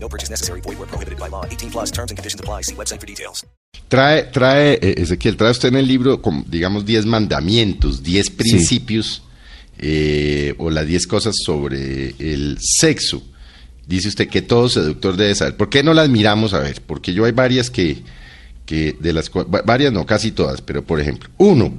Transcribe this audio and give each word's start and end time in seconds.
No 0.00 0.08
purchase 0.08 0.30
necessary. 0.30 0.60
Void 0.62 0.78
where 0.78 0.86
prohibited 0.86 1.18
by 1.18 1.28
law. 1.28 1.44
18 1.44 1.70
plus 1.70 1.90
terms 1.90 2.10
and 2.10 2.16
conditions 2.16 2.40
apply. 2.40 2.62
See 2.62 2.74
website 2.74 3.00
for 3.00 3.06
details. 3.06 3.44
Trae, 3.88 4.30
trae, 4.30 4.78
eh, 4.82 4.94
Ezequiel, 5.02 5.36
trae 5.36 5.50
usted 5.50 5.68
en 5.68 5.76
el 5.76 5.86
libro, 5.86 6.20
digamos, 6.46 6.84
10 6.84 7.06
mandamientos, 7.06 8.02
10 8.02 8.30
principios 8.30 9.22
eh, 9.78 10.54
o 10.58 10.70
las 10.70 10.86
10 10.86 11.06
cosas 11.06 11.34
sobre 11.42 12.14
el 12.18 12.58
sexo. 12.60 13.22
Dice 13.86 14.08
usted 14.08 14.28
que 14.28 14.42
todo 14.42 14.68
seductor 14.68 15.16
debe 15.16 15.34
saber. 15.34 15.56
¿Por 15.56 15.70
qué 15.70 15.82
no 15.82 15.94
las 15.94 16.08
miramos 16.10 16.52
a 16.52 16.58
ver? 16.58 16.82
Porque 16.86 17.14
yo 17.14 17.24
hay 17.24 17.32
varias 17.32 17.70
que, 17.70 18.02
que 18.66 18.94
de 19.00 19.12
las 19.14 19.30
varias 19.64 19.92
no, 19.92 20.04
casi 20.04 20.32
todas, 20.32 20.60
pero 20.60 20.84
por 20.84 21.00
ejemplo, 21.00 21.30
uno, 21.38 21.72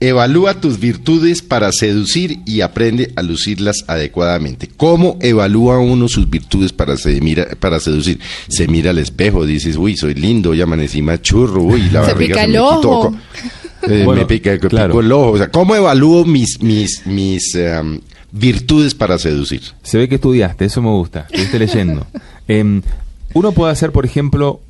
evalúa 0.00 0.60
tus 0.60 0.78
virtudes 0.78 1.42
para 1.42 1.72
seducir 1.72 2.40
y 2.44 2.60
aprende 2.60 3.12
a 3.16 3.22
lucirlas 3.22 3.84
adecuadamente. 3.86 4.68
¿Cómo 4.76 5.16
evalúa 5.20 5.78
uno 5.78 6.08
sus 6.08 6.28
virtudes 6.28 6.72
para, 6.72 6.96
se 6.96 7.20
mira, 7.20 7.48
para 7.58 7.80
seducir? 7.80 8.20
Se 8.48 8.68
mira 8.68 8.90
al 8.90 8.98
espejo, 8.98 9.46
dices, 9.46 9.76
uy, 9.76 9.96
soy 9.96 10.14
lindo, 10.14 10.54
ya 10.54 10.64
amanecí 10.64 11.00
más 11.02 11.22
churro, 11.22 11.62
uy, 11.62 11.88
la 11.90 12.00
Se 12.06 12.12
barriga 12.12 12.16
pica 12.34 12.40
se 12.40 12.44
el 12.46 12.52
me 12.52 12.58
ojo. 12.60 13.14
Eh, 13.82 14.02
Bueno, 14.04 14.22
me 14.22 14.26
pica, 14.26 14.50
me 14.50 14.58
claro. 14.58 14.88
pico 14.88 15.00
el 15.00 15.12
ojo. 15.12 15.30
O 15.32 15.38
sea, 15.38 15.48
¿cómo 15.50 15.76
evalúo 15.76 16.24
mis, 16.24 16.60
mis, 16.60 17.06
mis 17.06 17.54
em, 17.54 18.00
virtudes 18.32 18.94
para 18.94 19.16
seducir? 19.18 19.60
Se 19.82 19.96
ve 19.98 20.08
que 20.08 20.16
estudiaste, 20.16 20.64
eso 20.64 20.82
me 20.82 20.88
gusta, 20.88 21.28
esté 21.30 21.58
leyendo. 21.58 22.06
Em, 22.48 22.80
uno 23.34 23.52
puede 23.52 23.72
hacer, 23.72 23.92
por 23.92 24.04
ejemplo, 24.04 24.60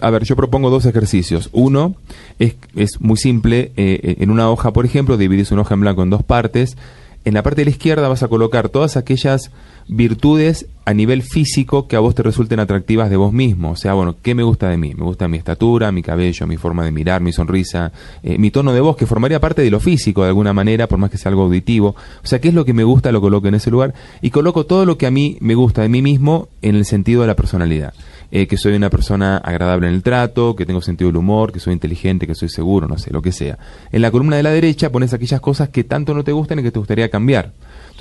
a 0.00 0.10
ver, 0.10 0.24
yo 0.24 0.36
propongo 0.36 0.70
dos 0.70 0.86
ejercicios. 0.86 1.50
Uno 1.52 1.96
es, 2.38 2.54
es 2.76 3.00
muy 3.00 3.16
simple, 3.16 3.72
eh, 3.76 4.00
eh, 4.02 4.16
en 4.20 4.30
una 4.30 4.50
hoja, 4.50 4.72
por 4.72 4.84
ejemplo, 4.84 5.16
dividís 5.16 5.50
una 5.50 5.62
hoja 5.62 5.74
en 5.74 5.80
blanco 5.80 6.02
en 6.02 6.10
dos 6.10 6.22
partes. 6.22 6.76
En 7.24 7.34
la 7.34 7.42
parte 7.42 7.60
de 7.60 7.66
la 7.66 7.70
izquierda 7.70 8.08
vas 8.08 8.22
a 8.22 8.28
colocar 8.28 8.68
todas 8.68 8.96
aquellas 8.96 9.50
virtudes 9.92 10.66
a 10.84 10.94
nivel 10.94 11.22
físico 11.22 11.86
que 11.86 11.96
a 11.96 12.00
vos 12.00 12.14
te 12.14 12.22
resulten 12.22 12.58
atractivas 12.58 13.08
de 13.08 13.16
vos 13.16 13.32
mismo. 13.32 13.70
O 13.70 13.76
sea, 13.76 13.94
bueno, 13.94 14.16
¿qué 14.20 14.34
me 14.34 14.42
gusta 14.42 14.68
de 14.68 14.76
mí? 14.76 14.94
Me 14.94 15.04
gusta 15.04 15.28
mi 15.28 15.38
estatura, 15.38 15.92
mi 15.92 16.02
cabello, 16.02 16.46
mi 16.46 16.56
forma 16.56 16.84
de 16.84 16.90
mirar, 16.90 17.20
mi 17.20 17.32
sonrisa, 17.32 17.92
eh, 18.22 18.38
mi 18.38 18.50
tono 18.50 18.72
de 18.72 18.80
voz, 18.80 18.96
que 18.96 19.06
formaría 19.06 19.40
parte 19.40 19.62
de 19.62 19.70
lo 19.70 19.80
físico 19.80 20.22
de 20.22 20.28
alguna 20.28 20.52
manera, 20.52 20.88
por 20.88 20.98
más 20.98 21.10
que 21.10 21.18
sea 21.18 21.30
algo 21.30 21.42
auditivo. 21.42 21.94
O 22.22 22.26
sea, 22.26 22.40
¿qué 22.40 22.48
es 22.48 22.54
lo 22.54 22.64
que 22.64 22.72
me 22.72 22.84
gusta? 22.84 23.12
Lo 23.12 23.20
coloco 23.20 23.48
en 23.48 23.54
ese 23.54 23.70
lugar. 23.70 23.94
Y 24.20 24.30
coloco 24.30 24.66
todo 24.66 24.84
lo 24.84 24.98
que 24.98 25.06
a 25.06 25.10
mí 25.10 25.36
me 25.40 25.54
gusta 25.54 25.82
de 25.82 25.88
mí 25.88 26.02
mismo 26.02 26.48
en 26.62 26.74
el 26.74 26.84
sentido 26.84 27.20
de 27.20 27.28
la 27.28 27.36
personalidad. 27.36 27.94
Eh, 28.34 28.46
que 28.46 28.56
soy 28.56 28.72
una 28.72 28.88
persona 28.88 29.36
agradable 29.36 29.88
en 29.88 29.94
el 29.94 30.02
trato, 30.02 30.56
que 30.56 30.64
tengo 30.64 30.80
sentido 30.80 31.10
del 31.10 31.18
humor, 31.18 31.52
que 31.52 31.60
soy 31.60 31.74
inteligente, 31.74 32.26
que 32.26 32.34
soy 32.34 32.48
seguro, 32.48 32.88
no 32.88 32.96
sé, 32.96 33.12
lo 33.12 33.20
que 33.20 33.30
sea. 33.30 33.58
En 33.92 34.00
la 34.00 34.10
columna 34.10 34.36
de 34.36 34.42
la 34.42 34.50
derecha 34.50 34.90
pones 34.90 35.12
aquellas 35.12 35.42
cosas 35.42 35.68
que 35.68 35.84
tanto 35.84 36.14
no 36.14 36.24
te 36.24 36.32
gustan 36.32 36.58
y 36.58 36.62
que 36.62 36.70
te 36.70 36.78
gustaría 36.78 37.10
cambiar. 37.10 37.52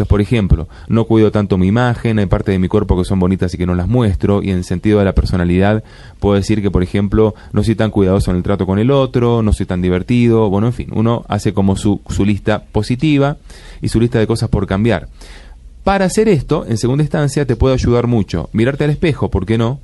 Por 0.06 0.22
ejemplo, 0.22 0.68
no 0.88 1.06
cuido 1.06 1.32
tanto 1.32 1.58
mi 1.58 1.68
imagen, 1.68 2.20
hay 2.20 2.26
partes 2.26 2.54
de 2.54 2.60
mi 2.60 2.68
cuerpo 2.68 2.98
que 2.98 3.06
son 3.06 3.20
bonitas 3.20 3.54
y 3.54 3.58
que 3.58 3.66
no 3.66 3.76
las 3.76 3.88
muestro, 3.88 4.42
y 4.44 4.52
en 4.52 4.64
sentido 4.64 5.00
de 5.00 5.06
la 5.06 5.14
personalidad, 5.14 5.84
puedo 6.20 6.36
decir 6.36 6.62
que, 6.62 6.72
por 6.72 6.84
ejemplo, 6.84 7.36
no 7.54 7.64
soy 7.64 7.76
tan 7.76 7.92
cuidadoso 7.92 8.32
en 8.32 8.38
el 8.38 8.44
trato 8.44 8.66
con 8.66 8.80
el 8.80 8.92
otro, 8.92 9.42
no 9.42 9.54
soy 9.54 9.66
tan 9.66 9.82
divertido, 9.82 10.50
bueno, 10.50 10.68
en 10.68 10.74
fin, 10.74 10.90
uno 10.94 11.24
hace 11.28 11.54
como 11.54 11.76
su, 11.76 12.02
su 12.10 12.26
lista 12.26 12.64
positiva 12.72 13.38
y 13.82 13.90
su 13.90 14.00
lista 14.00 14.20
de 14.20 14.28
cosas 14.28 14.50
por 14.50 14.68
cambiar. 14.68 15.08
Para 15.84 16.06
hacer 16.06 16.30
esto, 16.30 16.66
en 16.68 16.78
segunda 16.78 17.04
instancia, 17.04 17.46
te 17.48 17.56
puede 17.56 17.74
ayudar 17.74 18.06
mucho 18.06 18.50
mirarte 18.54 18.84
al 18.84 18.92
espejo, 18.92 19.32
¿por 19.32 19.48
qué 19.48 19.58
no? 19.58 19.80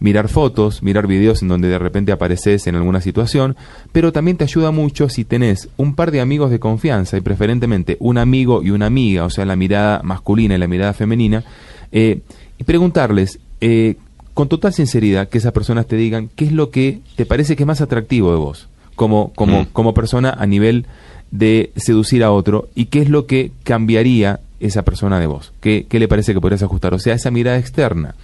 Mirar 0.00 0.28
fotos, 0.28 0.82
mirar 0.82 1.06
videos 1.06 1.42
en 1.42 1.48
donde 1.48 1.68
de 1.68 1.78
repente 1.78 2.12
apareces 2.12 2.66
en 2.66 2.76
alguna 2.76 3.00
situación, 3.00 3.56
pero 3.90 4.12
también 4.12 4.36
te 4.36 4.44
ayuda 4.44 4.70
mucho 4.70 5.08
si 5.08 5.24
tenés 5.24 5.68
un 5.76 5.94
par 5.94 6.10
de 6.12 6.20
amigos 6.20 6.50
de 6.50 6.60
confianza 6.60 7.16
y 7.16 7.20
preferentemente 7.20 7.96
un 7.98 8.16
amigo 8.18 8.62
y 8.62 8.70
una 8.70 8.86
amiga, 8.86 9.24
o 9.24 9.30
sea, 9.30 9.44
la 9.44 9.56
mirada 9.56 10.00
masculina 10.04 10.54
y 10.54 10.58
la 10.58 10.68
mirada 10.68 10.92
femenina, 10.92 11.42
eh, 11.90 12.20
y 12.58 12.64
preguntarles 12.64 13.40
eh, 13.60 13.96
con 14.34 14.48
total 14.48 14.72
sinceridad 14.72 15.28
que 15.28 15.38
esas 15.38 15.52
personas 15.52 15.86
te 15.86 15.96
digan 15.96 16.30
qué 16.36 16.44
es 16.44 16.52
lo 16.52 16.70
que 16.70 17.00
te 17.16 17.26
parece 17.26 17.56
que 17.56 17.64
es 17.64 17.66
más 17.66 17.80
atractivo 17.80 18.30
de 18.30 18.38
vos, 18.38 18.68
como, 18.94 19.32
como, 19.34 19.62
Mm. 19.62 19.66
como 19.72 19.94
persona 19.94 20.30
a 20.30 20.46
nivel 20.46 20.86
de 21.32 21.72
seducir 21.76 22.22
a 22.22 22.30
otro 22.30 22.68
y 22.74 22.86
qué 22.86 23.00
es 23.02 23.08
lo 23.08 23.26
que 23.26 23.50
cambiaría 23.64 24.40
esa 24.60 24.82
persona 24.82 25.18
de 25.20 25.26
vos, 25.26 25.52
qué, 25.60 25.86
qué 25.88 25.98
le 25.98 26.08
parece 26.08 26.34
que 26.34 26.40
podrías 26.40 26.62
ajustar, 26.62 26.94
o 26.94 26.98
sea, 26.98 27.14
esa 27.14 27.30
mirada 27.30 27.58
externa 27.58 28.14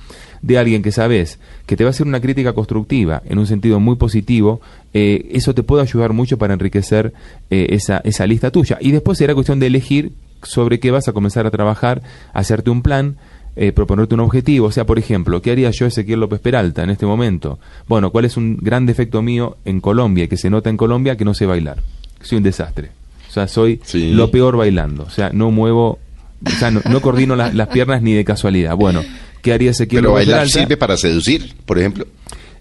de 0.47 0.59
alguien 0.59 0.82
que 0.82 0.93
sabes 0.93 1.38
que 1.66 1.75
te 1.77 1.84
va 1.84 1.88
a 1.88 1.93
hacer 1.93 2.06
una 2.06 2.21
crítica 2.21 2.53
constructiva 2.53 3.22
en 3.25 3.38
un 3.38 3.47
sentido 3.47 3.81
muy 3.81 3.97
positivo, 3.97 4.60
eh, 4.93 5.28
eso 5.32 5.55
te 5.55 5.62
puede 5.62 5.82
ayudar 5.82 6.12
mucho 6.12 6.37
para 6.37 6.53
enriquecer 6.53 7.12
eh, 7.50 7.69
esa, 7.71 7.99
esa 8.05 8.27
lista 8.27 8.50
tuya. 8.50 8.77
Y 8.81 8.93
después 8.93 9.16
será 9.19 9.34
cuestión 9.34 9.59
de 9.59 9.69
elegir 9.69 10.12
sobre 10.43 10.81
qué 10.81 10.91
vas 10.91 11.09
a 11.09 11.12
comenzar 11.12 11.47
a 11.47 11.50
trabajar, 11.50 12.03
hacerte 12.34 12.69
un 12.69 12.83
plan, 12.83 13.16
eh, 13.56 13.72
proponerte 13.72 14.15
un 14.15 14.21
objetivo. 14.21 14.66
O 14.66 14.71
sea, 14.72 14.84
por 14.84 14.99
ejemplo, 14.99 15.41
¿qué 15.41 15.53
haría 15.53 15.71
yo 15.71 15.87
Ezequiel 15.87 16.21
López 16.21 16.41
Peralta 16.41 16.83
en 16.83 16.91
este 16.91 17.06
momento? 17.06 17.59
Bueno, 17.88 18.10
¿cuál 18.10 18.27
es 18.27 18.37
un 18.37 18.59
gran 18.60 18.84
defecto 18.84 19.22
mío 19.22 19.56
en 19.65 19.81
Colombia 19.81 20.25
y 20.25 20.28
que 20.28 20.37
se 20.37 20.50
nota 20.50 20.69
en 20.69 20.77
Colombia 20.77 21.16
que 21.16 21.25
no 21.25 21.33
sé 21.33 21.47
bailar? 21.47 21.78
Soy 22.21 22.37
un 22.38 22.44
desastre. 22.44 22.91
O 23.28 23.33
sea, 23.33 23.49
soy 23.49 23.81
Sí. 23.84 24.12
lo 24.12 24.31
peor 24.31 24.56
bailando. 24.59 25.04
O 25.04 25.10
sea, 25.10 25.31
no 25.33 25.50
muevo, 25.50 25.99
o 26.47 26.50
sea, 26.50 26.71
no, 26.71 26.83
no 26.91 27.00
coordino 27.00 27.34
la- 27.34 27.53
las 27.53 27.69
piernas 27.69 28.03
ni 28.03 28.12
de 28.12 28.25
casualidad. 28.25 28.77
Bueno, 28.77 29.03
¿qué 29.44 29.53
haría 29.53 29.71
Ezequiel 29.71 30.00
Pero 30.03 30.10
López 30.15 30.27
bailar 30.27 30.41
Peralta? 30.41 30.59
sirve 30.59 30.77
para 30.77 30.97
seducir, 30.97 31.55
por 31.65 31.78
ejemplo. 31.78 32.06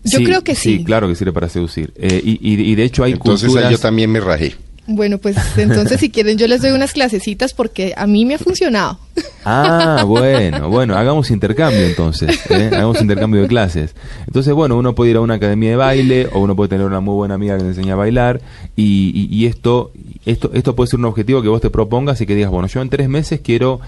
Yo 0.03 0.19
creo 0.19 0.43
que 0.43 0.53
sí. 0.53 0.83
claro 0.83 1.07
que 1.07 1.15
sirve 1.15 1.31
para 1.31 1.47
seducir. 1.49 1.93
Eh, 1.95 2.21
y, 2.23 2.31
y- 2.41 2.61
y 2.71 2.75
de 2.75 2.83
hecho 2.83 3.03
hay 3.05 3.13
Entonces 3.13 3.45
ahí 3.45 3.49
culturas... 3.53 3.71
yo 3.71 3.77
también 3.79 4.11
me 4.11 4.19
rajé. 4.19 4.53
Bueno, 4.85 5.17
pues 5.17 5.37
entonces 5.57 5.97
si 6.01 6.09
quieren 6.09 6.37
yo 6.37 6.45
les 6.45 6.61
doy 6.61 6.71
unas 6.71 6.91
clasecitas 6.91 7.53
porque 7.53 7.93
a 7.95 8.05
mí 8.05 8.25
me 8.25 8.33
ha 8.35 8.37
funcionado. 8.37 8.99
Ah, 9.45 10.03
bueno, 10.05 10.69
bueno, 10.69 10.97
hagamos 10.97 11.31
intercambio 11.31 11.79
entonces, 11.85 12.37
¿eh? 12.49 12.69
hagamos 12.73 12.99
intercambio 13.01 13.41
de 13.43 13.47
clases. 13.47 13.95
Entonces, 14.27 14.53
bueno, 14.53 14.75
uno 14.77 14.93
puede 14.93 15.11
ir 15.11 15.15
a 15.17 15.21
una 15.21 15.35
academia 15.35 15.69
de 15.69 15.75
baile 15.77 16.27
o 16.33 16.39
uno 16.41 16.53
puede 16.57 16.67
tener 16.67 16.85
una 16.85 16.99
muy 16.99 17.13
buena 17.15 17.35
amiga 17.35 17.55
que 17.57 17.63
le 17.63 17.69
enseña 17.69 17.93
a 17.93 17.95
bailar 17.95 18.41
y, 18.75 19.11
y- 19.15 19.33
y 19.33 19.45
esto, 19.45 19.93
esto, 20.25 20.51
esto 20.53 20.75
puede 20.75 20.89
ser 20.89 20.99
un 20.99 21.05
objetivo 21.05 21.41
que 21.41 21.47
vos 21.47 21.61
te 21.61 21.69
propongas 21.69 22.19
y 22.19 22.25
que 22.25 22.35
digas, 22.35 22.51
bueno, 22.51 22.67
yo 22.67 22.81
en 22.81 22.89
tres 22.89 23.07
meses 23.07 23.39
quiero, 23.41 23.79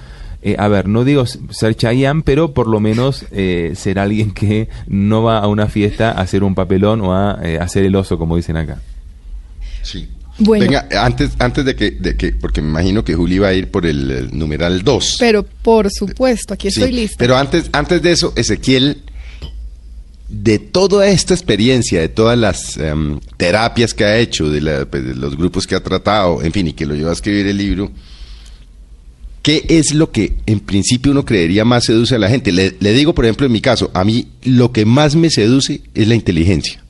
eh, 0.45 0.55
a 0.59 0.67
ver, 0.67 0.87
no 0.87 1.03
digo 1.03 1.25
ser 1.25 1.75
Chayanne, 1.75 2.21
pero 2.23 2.53
por 2.53 2.67
lo 2.67 2.79
menos 2.79 3.25
eh, 3.31 3.73
ser 3.75 3.99
alguien 3.99 4.31
que 4.31 4.69
no 4.87 5.23
va 5.23 5.39
a 5.39 5.47
una 5.47 5.67
fiesta 5.67 6.11
a 6.11 6.21
hacer 6.21 6.43
un 6.43 6.53
papelón 6.55 7.01
o 7.01 7.13
a 7.13 7.39
eh, 7.43 7.57
hacer 7.59 7.83
el 7.83 7.95
oso, 7.95 8.17
como 8.17 8.35
dicen 8.37 8.55
acá. 8.55 8.79
Sí. 9.81 10.07
Bueno. 10.37 10.65
Venga, 10.65 10.87
antes, 11.01 11.31
antes 11.39 11.63
de 11.65 11.75
que, 11.75 11.91
de 11.91 12.15
que, 12.17 12.33
porque 12.33 12.61
me 12.61 12.67
imagino 12.69 13.03
que 13.05 13.15
Juli 13.15 13.39
va 13.39 13.47
a 13.49 13.53
ir 13.53 13.71
por 13.71 13.85
el, 13.85 14.11
el 14.11 14.37
numeral 14.37 14.83
2. 14.83 15.15
Pero 15.19 15.43
por 15.43 15.89
supuesto, 15.89 16.53
aquí 16.53 16.67
estoy 16.67 16.91
lista. 16.91 17.15
Pero 17.17 17.37
antes, 17.37 17.69
antes 17.71 18.01
de 18.01 18.11
eso, 18.11 18.33
Ezequiel, 18.35 18.97
de 20.27 20.59
toda 20.59 21.07
esta 21.07 21.33
experiencia, 21.33 22.01
de 22.01 22.09
todas 22.09 22.37
las 22.37 22.77
em, 22.77 23.19
terapias 23.37 23.93
que 23.93 24.03
ha 24.03 24.17
hecho, 24.17 24.49
de, 24.49 24.59
la- 24.61 24.85
pues, 24.85 25.05
de 25.05 25.15
los 25.15 25.37
grupos 25.37 25.65
que 25.67 25.75
ha 25.75 25.79
tratado, 25.83 26.41
en 26.43 26.51
fin, 26.51 26.67
y 26.67 26.73
que 26.73 26.85
lo 26.85 26.95
llevó 26.95 27.11
a 27.11 27.13
escribir 27.13 27.47
el 27.47 27.57
libro, 27.57 27.91
¿qué 29.45 29.63
es 29.69 29.93
lo 29.93 30.09
que 30.09 30.33
en 30.47 30.59
principio 30.59 31.11
uno 31.11 31.23
creería 31.23 31.63
más 31.65 31.83
seduce 31.83 32.15
a 32.15 32.19
la 32.19 32.29
gente? 32.29 32.51
Le, 32.51 32.73
le 32.79 32.93
digo, 32.93 33.13
por 33.13 33.25
ejemplo, 33.25 33.45
en 33.45 33.51
mi 33.51 33.61
caso, 33.61 33.91
a 33.93 34.03
mí 34.03 34.27
lo 34.43 34.71
que 34.71 34.85
más 34.85 35.15
me 35.15 35.29
seduce 35.29 35.81
es 35.93 36.07
la 36.07 36.15
inteligencia. 36.15 36.83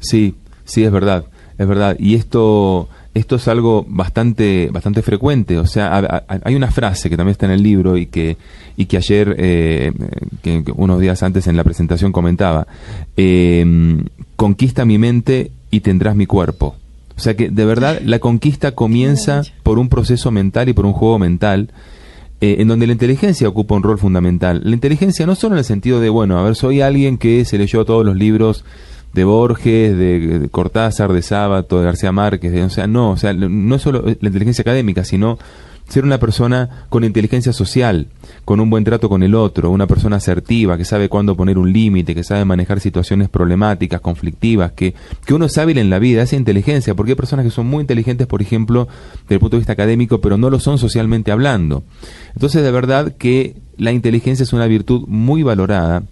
Sí, 0.00 0.34
sí, 0.64 0.82
es 0.82 0.90
verdad, 0.90 1.26
es 1.56 1.68
verdad. 1.68 1.96
Y 2.00 2.16
esto, 2.16 2.88
esto 3.14 3.36
es 3.36 3.46
algo 3.46 3.86
bastante, 3.88 4.70
bastante 4.72 5.02
frecuente. 5.02 5.56
O 5.58 5.66
sea, 5.66 5.96
a- 5.96 6.24
a- 6.28 6.40
hay 6.42 6.56
una 6.56 6.72
frase 6.72 7.08
que 7.10 7.16
también 7.16 7.30
está 7.34 7.46
en 7.46 7.52
el 7.52 7.62
libro 7.62 7.96
y 7.96 8.06
que, 8.06 8.36
y 8.76 8.86
que 8.86 8.96
ayer, 8.96 9.36
eh, 9.38 9.92
que, 10.42 10.64
que 10.64 10.72
unos 10.72 11.00
días 11.00 11.22
antes 11.22 11.46
en 11.46 11.56
la 11.56 11.62
presentación 11.62 12.10
comentaba, 12.10 12.66
eh, 13.16 13.64
conquista 14.34 14.84
mi 14.84 14.98
mente 14.98 15.52
y 15.70 15.78
tendrás 15.80 16.16
mi 16.16 16.26
cuerpo. 16.26 16.74
O 17.16 17.20
sea 17.22 17.36
que 17.36 17.50
de 17.50 17.64
verdad 17.66 18.00
la 18.04 18.18
conquista 18.18 18.72
comienza 18.72 19.42
por 19.62 19.78
un 19.78 19.88
proceso 19.90 20.30
mental 20.30 20.68
y 20.68 20.72
por 20.72 20.86
un 20.86 20.94
juego 20.94 21.18
mental 21.18 21.68
eh, 22.40 22.56
en 22.58 22.68
donde 22.68 22.86
la 22.86 22.92
inteligencia 22.92 23.48
ocupa 23.48 23.74
un 23.74 23.82
rol 23.82 23.98
fundamental. 23.98 24.60
La 24.64 24.72
inteligencia 24.74 25.26
no 25.26 25.34
solo 25.34 25.54
en 25.54 25.58
el 25.58 25.64
sentido 25.64 26.00
de, 26.00 26.08
bueno, 26.08 26.38
a 26.38 26.42
ver, 26.42 26.56
soy 26.56 26.80
alguien 26.80 27.18
que 27.18 27.44
se 27.44 27.58
leyó 27.58 27.84
todos 27.84 28.04
los 28.04 28.16
libros 28.16 28.64
de 29.12 29.24
Borges, 29.24 29.96
de, 29.96 30.38
de 30.38 30.48
Cortázar, 30.48 31.12
de 31.12 31.22
Sábato, 31.22 31.78
de 31.78 31.84
García 31.84 32.12
Márquez, 32.12 32.52
de- 32.52 32.62
o 32.64 32.70
sea, 32.70 32.86
no, 32.86 33.10
o 33.10 33.16
sea, 33.16 33.32
no 33.32 33.74
es 33.74 33.82
solo 33.82 34.02
la 34.04 34.12
inteligencia 34.28 34.62
académica, 34.62 35.04
sino 35.04 35.38
ser 35.90 36.04
una 36.04 36.18
persona 36.18 36.86
con 36.88 37.04
inteligencia 37.04 37.52
social, 37.52 38.06
con 38.44 38.60
un 38.60 38.70
buen 38.70 38.84
trato 38.84 39.08
con 39.08 39.22
el 39.22 39.34
otro, 39.34 39.70
una 39.70 39.88
persona 39.88 40.16
asertiva, 40.16 40.78
que 40.78 40.84
sabe 40.84 41.08
cuándo 41.08 41.36
poner 41.36 41.58
un 41.58 41.72
límite, 41.72 42.14
que 42.14 42.22
sabe 42.22 42.44
manejar 42.44 42.80
situaciones 42.80 43.28
problemáticas, 43.28 44.00
conflictivas, 44.00 44.72
que, 44.72 44.94
que 45.26 45.34
uno 45.34 45.46
es 45.46 45.58
hábil 45.58 45.78
en 45.78 45.90
la 45.90 45.98
vida, 45.98 46.22
esa 46.22 46.36
inteligencia, 46.36 46.94
porque 46.94 47.12
hay 47.12 47.16
personas 47.16 47.44
que 47.44 47.50
son 47.50 47.66
muy 47.66 47.80
inteligentes, 47.80 48.28
por 48.28 48.40
ejemplo, 48.40 48.86
desde 49.22 49.34
el 49.34 49.40
punto 49.40 49.56
de 49.56 49.60
vista 49.60 49.72
académico, 49.72 50.20
pero 50.20 50.38
no 50.38 50.48
lo 50.48 50.60
son 50.60 50.78
socialmente 50.78 51.32
hablando. 51.32 51.82
Entonces, 52.34 52.62
de 52.62 52.70
verdad 52.70 53.12
que 53.16 53.56
la 53.76 53.90
inteligencia 53.90 54.44
es 54.44 54.52
una 54.52 54.66
virtud 54.66 55.06
muy 55.08 55.42
valorada 55.42 56.04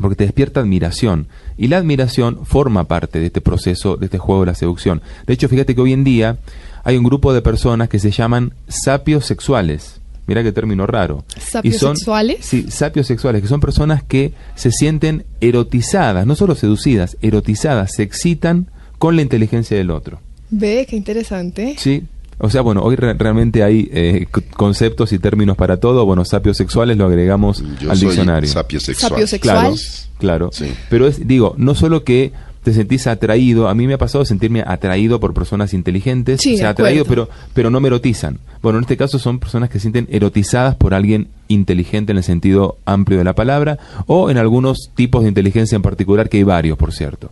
porque 0.00 0.16
te 0.16 0.24
despierta 0.24 0.60
admiración. 0.60 1.26
Y 1.58 1.68
la 1.68 1.78
admiración 1.78 2.46
forma 2.46 2.84
parte 2.84 3.18
de 3.18 3.26
este 3.26 3.40
proceso, 3.40 3.96
de 3.96 4.06
este 4.06 4.18
juego 4.18 4.42
de 4.42 4.46
la 4.46 4.54
seducción. 4.54 5.02
De 5.26 5.34
hecho, 5.34 5.48
fíjate 5.48 5.74
que 5.74 5.80
hoy 5.80 5.92
en 5.92 6.04
día 6.04 6.38
hay 6.84 6.96
un 6.96 7.04
grupo 7.04 7.32
de 7.32 7.42
personas 7.42 7.88
que 7.88 7.98
se 7.98 8.10
llaman 8.10 8.54
sapios 8.68 9.26
sexuales. 9.26 10.00
Mira 10.26 10.42
qué 10.44 10.52
término 10.52 10.86
raro. 10.86 11.24
¿Sapios 11.40 11.74
Y 11.74 11.78
son- 11.78 11.96
sexuales? 11.96 12.38
Sí, 12.42 12.66
sapios 12.70 13.06
sexuales, 13.08 13.42
que 13.42 13.48
son 13.48 13.60
personas 13.60 14.02
que 14.04 14.32
se 14.54 14.70
sienten 14.70 15.24
erotizadas, 15.40 16.26
no 16.26 16.36
solo 16.36 16.54
seducidas, 16.54 17.16
erotizadas, 17.20 17.92
se 17.94 18.02
excitan 18.04 18.68
con 18.98 19.16
la 19.16 19.22
inteligencia 19.22 19.76
del 19.76 19.90
otro. 19.90 20.20
Ve, 20.50 20.86
qué 20.88 20.96
interesante. 20.96 21.74
Sí. 21.78 22.04
O 22.42 22.48
sea, 22.48 22.62
bueno, 22.62 22.82
hoy 22.82 22.96
re- 22.96 23.12
realmente 23.14 23.62
hay 23.62 23.90
eh, 23.92 24.26
conceptos 24.56 25.12
y 25.12 25.18
términos 25.18 25.56
para 25.56 25.78
todo. 25.78 26.06
Bueno, 26.06 26.24
sapios 26.24 26.56
sexuales 26.56 26.96
lo 26.96 27.04
agregamos 27.06 27.62
Yo 27.80 27.90
al 27.90 27.96
soy 27.98 28.08
diccionario. 28.08 28.48
sapio 28.48 28.80
sexual. 28.80 29.10
Sapio 29.10 29.26
sexual. 29.26 29.56
Claro, 29.58 29.74
claro. 30.18 30.50
Sí. 30.52 30.72
Pero 30.88 31.06
es, 31.06 31.26
digo, 31.26 31.54
no 31.58 31.74
solo 31.74 32.02
que 32.02 32.32
te 32.62 32.72
sentís 32.72 33.06
atraído, 33.06 33.68
a 33.68 33.74
mí 33.74 33.86
me 33.86 33.94
ha 33.94 33.98
pasado 33.98 34.24
sentirme 34.24 34.62
atraído 34.66 35.20
por 35.20 35.34
personas 35.34 35.72
inteligentes, 35.74 36.40
Sí, 36.40 36.54
o 36.54 36.58
sea, 36.58 36.70
atraído, 36.70 37.04
pero, 37.04 37.28
pero 37.54 37.70
no 37.70 37.80
me 37.80 37.88
erotizan. 37.88 38.38
Bueno, 38.62 38.78
en 38.78 38.84
este 38.84 38.96
caso 38.96 39.18
son 39.18 39.38
personas 39.38 39.70
que 39.70 39.78
se 39.78 39.82
sienten 39.82 40.06
erotizadas 40.10 40.76
por 40.76 40.94
alguien 40.94 41.28
inteligente 41.48 42.12
en 42.12 42.18
el 42.18 42.24
sentido 42.24 42.76
amplio 42.84 43.18
de 43.18 43.24
la 43.24 43.34
palabra, 43.34 43.78
o 44.06 44.30
en 44.30 44.38
algunos 44.38 44.90
tipos 44.94 45.22
de 45.22 45.28
inteligencia 45.28 45.76
en 45.76 45.82
particular, 45.82 46.28
que 46.28 46.38
hay 46.38 46.42
varios, 46.42 46.76
por 46.76 46.92
cierto. 46.92 47.30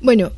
Bueno, 0.00 0.30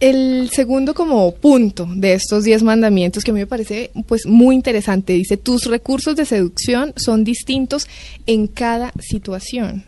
el 0.00 0.50
segundo 0.50 0.92
como 0.94 1.34
punto 1.34 1.88
de 1.94 2.12
estos 2.14 2.44
diez 2.44 2.62
mandamientos 2.62 3.24
que 3.24 3.30
a 3.30 3.34
mí 3.34 3.40
me 3.40 3.46
parece 3.46 3.90
pues 4.06 4.26
muy 4.26 4.54
interesante 4.54 5.14
dice 5.14 5.36
tus 5.36 5.64
recursos 5.64 6.14
de 6.16 6.24
seducción 6.26 6.92
son 6.96 7.24
distintos 7.24 7.86
en 8.26 8.46
cada 8.46 8.92
situación. 9.00 9.84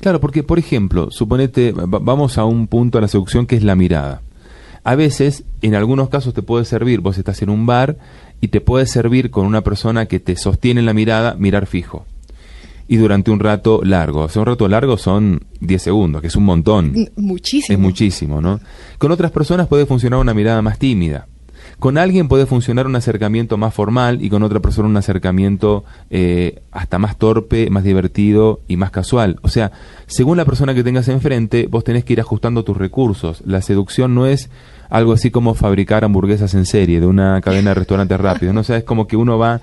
Claro, 0.00 0.20
porque, 0.20 0.42
por 0.42 0.58
ejemplo, 0.58 1.10
suponete, 1.10 1.72
va- 1.72 1.98
vamos 1.98 2.36
a 2.38 2.44
un 2.44 2.66
punto 2.66 2.98
de 2.98 3.02
la 3.02 3.08
seducción 3.08 3.46
que 3.46 3.56
es 3.56 3.62
la 3.62 3.74
mirada. 3.74 4.22
A 4.84 4.94
veces, 4.94 5.44
en 5.62 5.74
algunos 5.74 6.08
casos 6.08 6.34
te 6.34 6.42
puede 6.42 6.64
servir, 6.64 7.00
vos 7.00 7.18
estás 7.18 7.42
en 7.42 7.50
un 7.50 7.66
bar 7.66 7.96
y 8.40 8.48
te 8.48 8.60
puede 8.60 8.86
servir 8.86 9.30
con 9.30 9.44
una 9.46 9.62
persona 9.62 10.06
que 10.06 10.20
te 10.20 10.36
sostiene 10.36 10.82
la 10.82 10.94
mirada, 10.94 11.34
mirar 11.34 11.66
fijo. 11.66 12.06
Y 12.88 12.96
durante 12.96 13.30
un 13.30 13.38
rato 13.38 13.80
largo. 13.84 14.22
O 14.22 14.28
sea, 14.28 14.40
un 14.40 14.46
rato 14.46 14.66
largo 14.66 14.96
son 14.96 15.44
10 15.60 15.82
segundos, 15.82 16.22
que 16.22 16.28
es 16.28 16.36
un 16.36 16.44
montón. 16.44 16.94
Muchísimo. 17.16 17.74
Es 17.74 17.78
muchísimo, 17.78 18.40
¿no? 18.40 18.60
Con 18.96 19.12
otras 19.12 19.30
personas 19.30 19.68
puede 19.68 19.86
funcionar 19.86 20.18
una 20.18 20.34
mirada 20.34 20.62
más 20.62 20.78
tímida. 20.78 21.26
Con 21.78 21.96
alguien 21.96 22.26
puede 22.26 22.46
funcionar 22.46 22.86
un 22.86 22.96
acercamiento 22.96 23.56
más 23.56 23.72
formal 23.72 24.20
y 24.20 24.30
con 24.30 24.42
otra 24.42 24.58
persona 24.58 24.88
un 24.88 24.96
acercamiento 24.96 25.84
eh, 26.10 26.62
hasta 26.72 26.98
más 26.98 27.16
torpe, 27.16 27.70
más 27.70 27.84
divertido 27.84 28.62
y 28.66 28.76
más 28.76 28.90
casual. 28.90 29.38
O 29.42 29.48
sea, 29.48 29.70
según 30.06 30.36
la 30.38 30.44
persona 30.44 30.74
que 30.74 30.82
tengas 30.82 31.06
enfrente, 31.06 31.68
vos 31.70 31.84
tenés 31.84 32.04
que 32.04 32.14
ir 32.14 32.20
ajustando 32.20 32.64
tus 32.64 32.76
recursos. 32.76 33.42
La 33.46 33.62
seducción 33.62 34.14
no 34.14 34.26
es 34.26 34.50
algo 34.90 35.12
así 35.12 35.30
como 35.30 35.54
fabricar 35.54 36.04
hamburguesas 36.04 36.52
en 36.54 36.66
serie 36.66 36.98
de 36.98 37.06
una 37.06 37.40
cadena 37.42 37.70
de 37.70 37.74
restaurantes 37.74 38.18
rápidos. 38.18 38.54
No 38.54 38.62
o 38.62 38.64
sea, 38.64 38.78
es 38.78 38.84
como 38.84 39.06
que 39.06 39.16
uno 39.16 39.38
va 39.38 39.60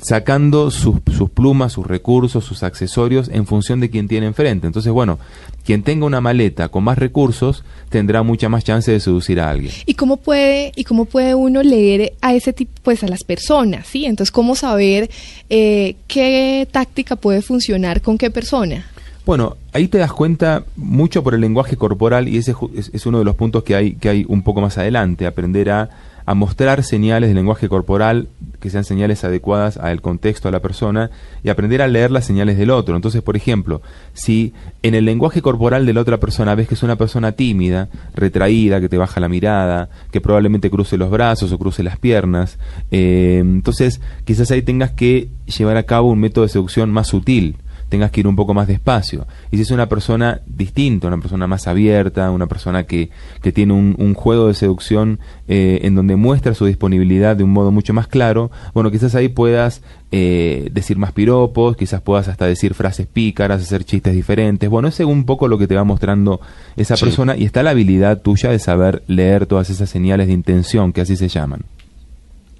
sacando 0.00 0.70
sus, 0.70 0.96
sus 1.16 1.30
plumas, 1.30 1.72
sus 1.72 1.86
recursos, 1.86 2.44
sus 2.44 2.62
accesorios 2.62 3.28
en 3.28 3.46
función 3.46 3.80
de 3.80 3.90
quien 3.90 4.08
tiene 4.08 4.26
enfrente. 4.26 4.66
Entonces, 4.66 4.92
bueno, 4.92 5.18
quien 5.64 5.82
tenga 5.82 6.06
una 6.06 6.20
maleta 6.20 6.68
con 6.68 6.84
más 6.84 6.98
recursos 6.98 7.64
tendrá 7.88 8.22
mucha 8.22 8.48
más 8.48 8.64
chance 8.64 8.90
de 8.90 9.00
seducir 9.00 9.40
a 9.40 9.50
alguien. 9.50 9.72
¿Y 9.86 9.94
cómo 9.94 10.16
puede 10.16 10.72
y 10.74 10.84
cómo 10.84 11.04
puede 11.04 11.34
uno 11.34 11.62
leer 11.62 12.14
a 12.20 12.34
ese 12.34 12.52
tipo, 12.52 12.72
pues 12.82 13.04
a 13.04 13.08
las 13.08 13.24
personas, 13.24 13.86
sí? 13.86 14.06
Entonces, 14.06 14.30
¿cómo 14.30 14.54
saber 14.54 15.10
eh, 15.48 15.96
qué 16.08 16.66
táctica 16.70 17.16
puede 17.16 17.42
funcionar 17.42 18.00
con 18.00 18.16
qué 18.16 18.30
persona? 18.30 18.86
Bueno, 19.26 19.58
ahí 19.72 19.86
te 19.86 19.98
das 19.98 20.12
cuenta 20.12 20.64
mucho 20.76 21.22
por 21.22 21.34
el 21.34 21.42
lenguaje 21.42 21.76
corporal 21.76 22.26
y 22.26 22.38
ese 22.38 22.54
es 22.74 23.06
uno 23.06 23.18
de 23.18 23.24
los 23.24 23.36
puntos 23.36 23.62
que 23.62 23.76
hay, 23.76 23.92
que 23.92 24.08
hay 24.08 24.24
un 24.26 24.42
poco 24.42 24.60
más 24.60 24.78
adelante, 24.78 25.26
aprender 25.26 25.70
a, 25.70 25.90
a 26.26 26.34
mostrar 26.34 26.82
señales 26.82 27.28
del 27.30 27.36
lenguaje 27.36 27.68
corporal 27.68 28.28
que 28.60 28.70
sean 28.70 28.84
señales 28.84 29.24
adecuadas 29.24 29.78
al 29.78 30.00
contexto, 30.02 30.48
a 30.48 30.52
la 30.52 30.60
persona, 30.60 31.10
y 31.42 31.48
aprender 31.48 31.82
a 31.82 31.88
leer 31.88 32.10
las 32.10 32.26
señales 32.26 32.58
del 32.58 32.70
otro. 32.70 32.94
Entonces, 32.94 33.22
por 33.22 33.36
ejemplo, 33.36 33.80
si 34.12 34.52
en 34.82 34.94
el 34.94 35.06
lenguaje 35.06 35.42
corporal 35.42 35.86
de 35.86 35.94
la 35.94 36.02
otra 36.02 36.18
persona 36.18 36.54
ves 36.54 36.68
que 36.68 36.74
es 36.74 36.82
una 36.82 36.96
persona 36.96 37.32
tímida, 37.32 37.88
retraída, 38.14 38.80
que 38.80 38.88
te 38.88 38.98
baja 38.98 39.18
la 39.18 39.28
mirada, 39.28 39.88
que 40.12 40.20
probablemente 40.20 40.70
cruce 40.70 40.98
los 40.98 41.10
brazos 41.10 41.50
o 41.52 41.58
cruce 41.58 41.82
las 41.82 41.98
piernas, 41.98 42.58
eh, 42.90 43.38
entonces 43.40 44.00
quizás 44.24 44.50
ahí 44.50 44.62
tengas 44.62 44.90
que 44.90 45.30
llevar 45.46 45.76
a 45.76 45.84
cabo 45.84 46.10
un 46.10 46.20
método 46.20 46.44
de 46.44 46.50
seducción 46.50 46.90
más 46.90 47.08
sutil 47.08 47.56
tengas 47.90 48.10
que 48.10 48.20
ir 48.20 48.26
un 48.26 48.36
poco 48.36 48.54
más 48.54 48.66
despacio. 48.66 49.26
Y 49.50 49.56
si 49.56 49.62
es 49.64 49.70
una 49.70 49.88
persona 49.90 50.40
distinta, 50.46 51.08
una 51.08 51.18
persona 51.18 51.46
más 51.46 51.66
abierta, 51.66 52.30
una 52.30 52.46
persona 52.46 52.84
que, 52.84 53.10
que 53.42 53.52
tiene 53.52 53.74
un, 53.74 53.94
un 53.98 54.14
juego 54.14 54.48
de 54.48 54.54
seducción 54.54 55.18
eh, 55.48 55.80
en 55.82 55.94
donde 55.94 56.16
muestra 56.16 56.54
su 56.54 56.64
disponibilidad 56.64 57.36
de 57.36 57.44
un 57.44 57.50
modo 57.50 57.70
mucho 57.70 57.92
más 57.92 58.06
claro, 58.06 58.50
bueno, 58.72 58.90
quizás 58.90 59.14
ahí 59.14 59.28
puedas 59.28 59.82
eh, 60.12 60.70
decir 60.72 60.96
más 60.96 61.12
piropos, 61.12 61.76
quizás 61.76 62.00
puedas 62.00 62.28
hasta 62.28 62.46
decir 62.46 62.72
frases 62.74 63.06
pícaras, 63.06 63.60
hacer 63.60 63.84
chistes 63.84 64.14
diferentes. 64.14 64.70
Bueno, 64.70 64.88
es 64.88 64.94
según 64.94 65.18
un 65.18 65.24
poco 65.26 65.48
lo 65.48 65.58
que 65.58 65.66
te 65.66 65.74
va 65.74 65.84
mostrando 65.84 66.40
esa 66.76 66.96
Sí. 66.96 67.04
persona 67.04 67.36
y 67.36 67.44
está 67.44 67.62
la 67.62 67.70
habilidad 67.70 68.22
tuya 68.22 68.50
de 68.50 68.58
saber 68.58 69.02
leer 69.08 69.46
todas 69.46 69.68
esas 69.68 69.90
señales 69.90 70.28
de 70.28 70.32
intención, 70.32 70.92
que 70.92 71.02
así 71.02 71.16
se 71.16 71.28
llaman. 71.28 71.62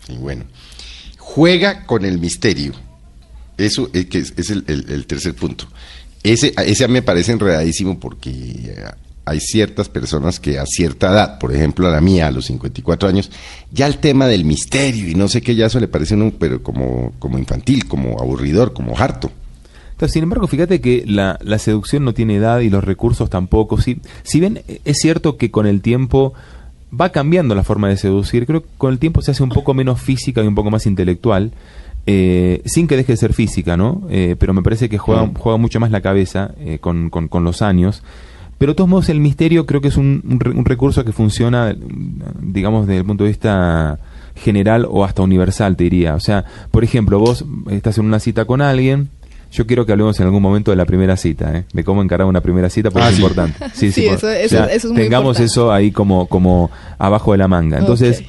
Y 0.08 0.16
bueno, 0.16 0.44
juega 1.18 1.86
con 1.86 2.04
el 2.04 2.18
misterio. 2.18 2.72
Eso 3.60 3.90
es, 3.92 4.06
que 4.06 4.18
es, 4.18 4.34
es 4.36 4.50
el, 4.50 5.06
tercer 5.06 5.34
punto. 5.34 5.66
Ese, 6.22 6.52
ese 6.66 6.88
me 6.88 7.02
parece 7.02 7.32
enredadísimo 7.32 7.98
porque 7.98 8.30
eh, 8.30 8.84
hay 9.24 9.40
ciertas 9.40 9.88
personas 9.88 10.40
que 10.40 10.58
a 10.58 10.66
cierta 10.66 11.12
edad, 11.12 11.38
por 11.38 11.54
ejemplo 11.54 11.86
a 11.86 11.90
la 11.90 12.00
mía, 12.00 12.26
a 12.26 12.30
los 12.30 12.46
54 12.46 13.08
años, 13.08 13.30
ya 13.70 13.86
el 13.86 13.98
tema 13.98 14.26
del 14.26 14.44
misterio 14.44 15.08
y 15.08 15.14
no 15.14 15.28
sé 15.28 15.40
qué, 15.40 15.54
ya 15.54 15.66
eso 15.66 15.80
le 15.80 15.88
parece 15.88 16.14
un, 16.14 16.32
pero 16.32 16.62
como, 16.62 17.12
como 17.18 17.38
infantil, 17.38 17.86
como 17.86 18.18
aburridor, 18.20 18.72
como 18.72 18.98
harto. 18.98 19.30
Sin 20.08 20.22
embargo, 20.22 20.46
fíjate 20.46 20.80
que 20.80 21.04
la, 21.06 21.38
la 21.42 21.58
seducción 21.58 22.04
no 22.04 22.14
tiene 22.14 22.36
edad 22.36 22.60
y 22.60 22.70
los 22.70 22.82
recursos 22.82 23.28
tampoco. 23.28 23.78
Si, 23.80 24.00
si 24.22 24.40
bien 24.40 24.62
es 24.66 24.96
cierto 24.96 25.36
que 25.36 25.50
con 25.50 25.66
el 25.66 25.82
tiempo 25.82 26.32
va 26.98 27.10
cambiando 27.10 27.54
la 27.54 27.64
forma 27.64 27.88
de 27.88 27.98
seducir, 27.98 28.46
creo 28.46 28.62
que 28.62 28.68
con 28.78 28.92
el 28.92 28.98
tiempo 28.98 29.20
se 29.20 29.32
hace 29.32 29.42
un 29.42 29.50
poco 29.50 29.74
menos 29.74 30.00
física 30.00 30.42
y 30.42 30.46
un 30.46 30.54
poco 30.54 30.70
más 30.70 30.86
intelectual, 30.86 31.52
eh, 32.06 32.62
sin 32.64 32.86
que 32.86 32.96
deje 32.96 33.12
de 33.12 33.16
ser 33.16 33.32
física, 33.32 33.76
¿no? 33.76 34.02
Eh, 34.10 34.36
pero 34.38 34.52
me 34.54 34.62
parece 34.62 34.88
que 34.88 34.98
juega, 34.98 35.30
juega 35.38 35.58
mucho 35.58 35.80
más 35.80 35.90
la 35.90 36.00
cabeza 36.00 36.54
eh, 36.60 36.78
con, 36.80 37.10
con- 37.10 37.28
con 37.28 37.44
los 37.44 37.62
años. 37.62 38.02
Pero 38.58 38.72
de 38.72 38.76
todos 38.76 38.90
modos 38.90 39.08
el 39.08 39.20
misterio 39.20 39.64
creo 39.64 39.80
que 39.80 39.88
es 39.88 39.96
un, 39.96 40.22
un 40.28 40.38
re- 40.40 40.50
un 40.50 40.64
recurso 40.66 41.04
que 41.04 41.12
funciona, 41.12 41.74
digamos, 42.42 42.86
desde 42.86 43.00
el 43.00 43.06
punto 43.06 43.24
de 43.24 43.30
vista 43.30 43.98
general 44.34 44.86
o 44.88 45.04
hasta 45.04 45.22
universal, 45.22 45.76
te 45.76 45.84
diría. 45.84 46.14
O 46.14 46.20
sea, 46.20 46.44
por 46.70 46.84
ejemplo, 46.84 47.18
vos 47.18 47.44
estás 47.70 47.96
en 47.98 48.04
una 48.04 48.20
cita 48.20 48.44
con 48.44 48.60
alguien, 48.60 49.08
yo 49.52 49.66
quiero 49.66 49.84
que 49.86 49.92
hablemos 49.92 50.18
en 50.20 50.26
algún 50.26 50.42
momento 50.42 50.70
de 50.70 50.76
la 50.76 50.84
primera 50.84 51.16
cita, 51.16 51.56
¿eh? 51.56 51.64
de 51.72 51.84
cómo 51.84 52.02
encarar 52.02 52.26
una 52.26 52.40
primera 52.40 52.68
cita, 52.70 52.90
porque 52.90 53.06
Ah, 53.06 53.10
es 53.10 53.16
sí. 53.16 53.22
importante. 53.22 53.58
Sí, 53.74 53.90
Sí, 53.92 54.02
por- 54.02 54.14
eso- 54.18 54.28
eso- 54.30 54.64
eso 54.64 54.68
es 54.68 54.84
muy 54.92 55.02
Tengamos 55.02 55.40
importante. 55.40 55.44
eso 55.46 55.72
ahí 55.72 55.90
como, 55.90 56.26
como 56.26 56.70
abajo 56.98 57.32
de 57.32 57.38
la 57.38 57.48
manga. 57.48 57.78
Entonces, 57.78 58.20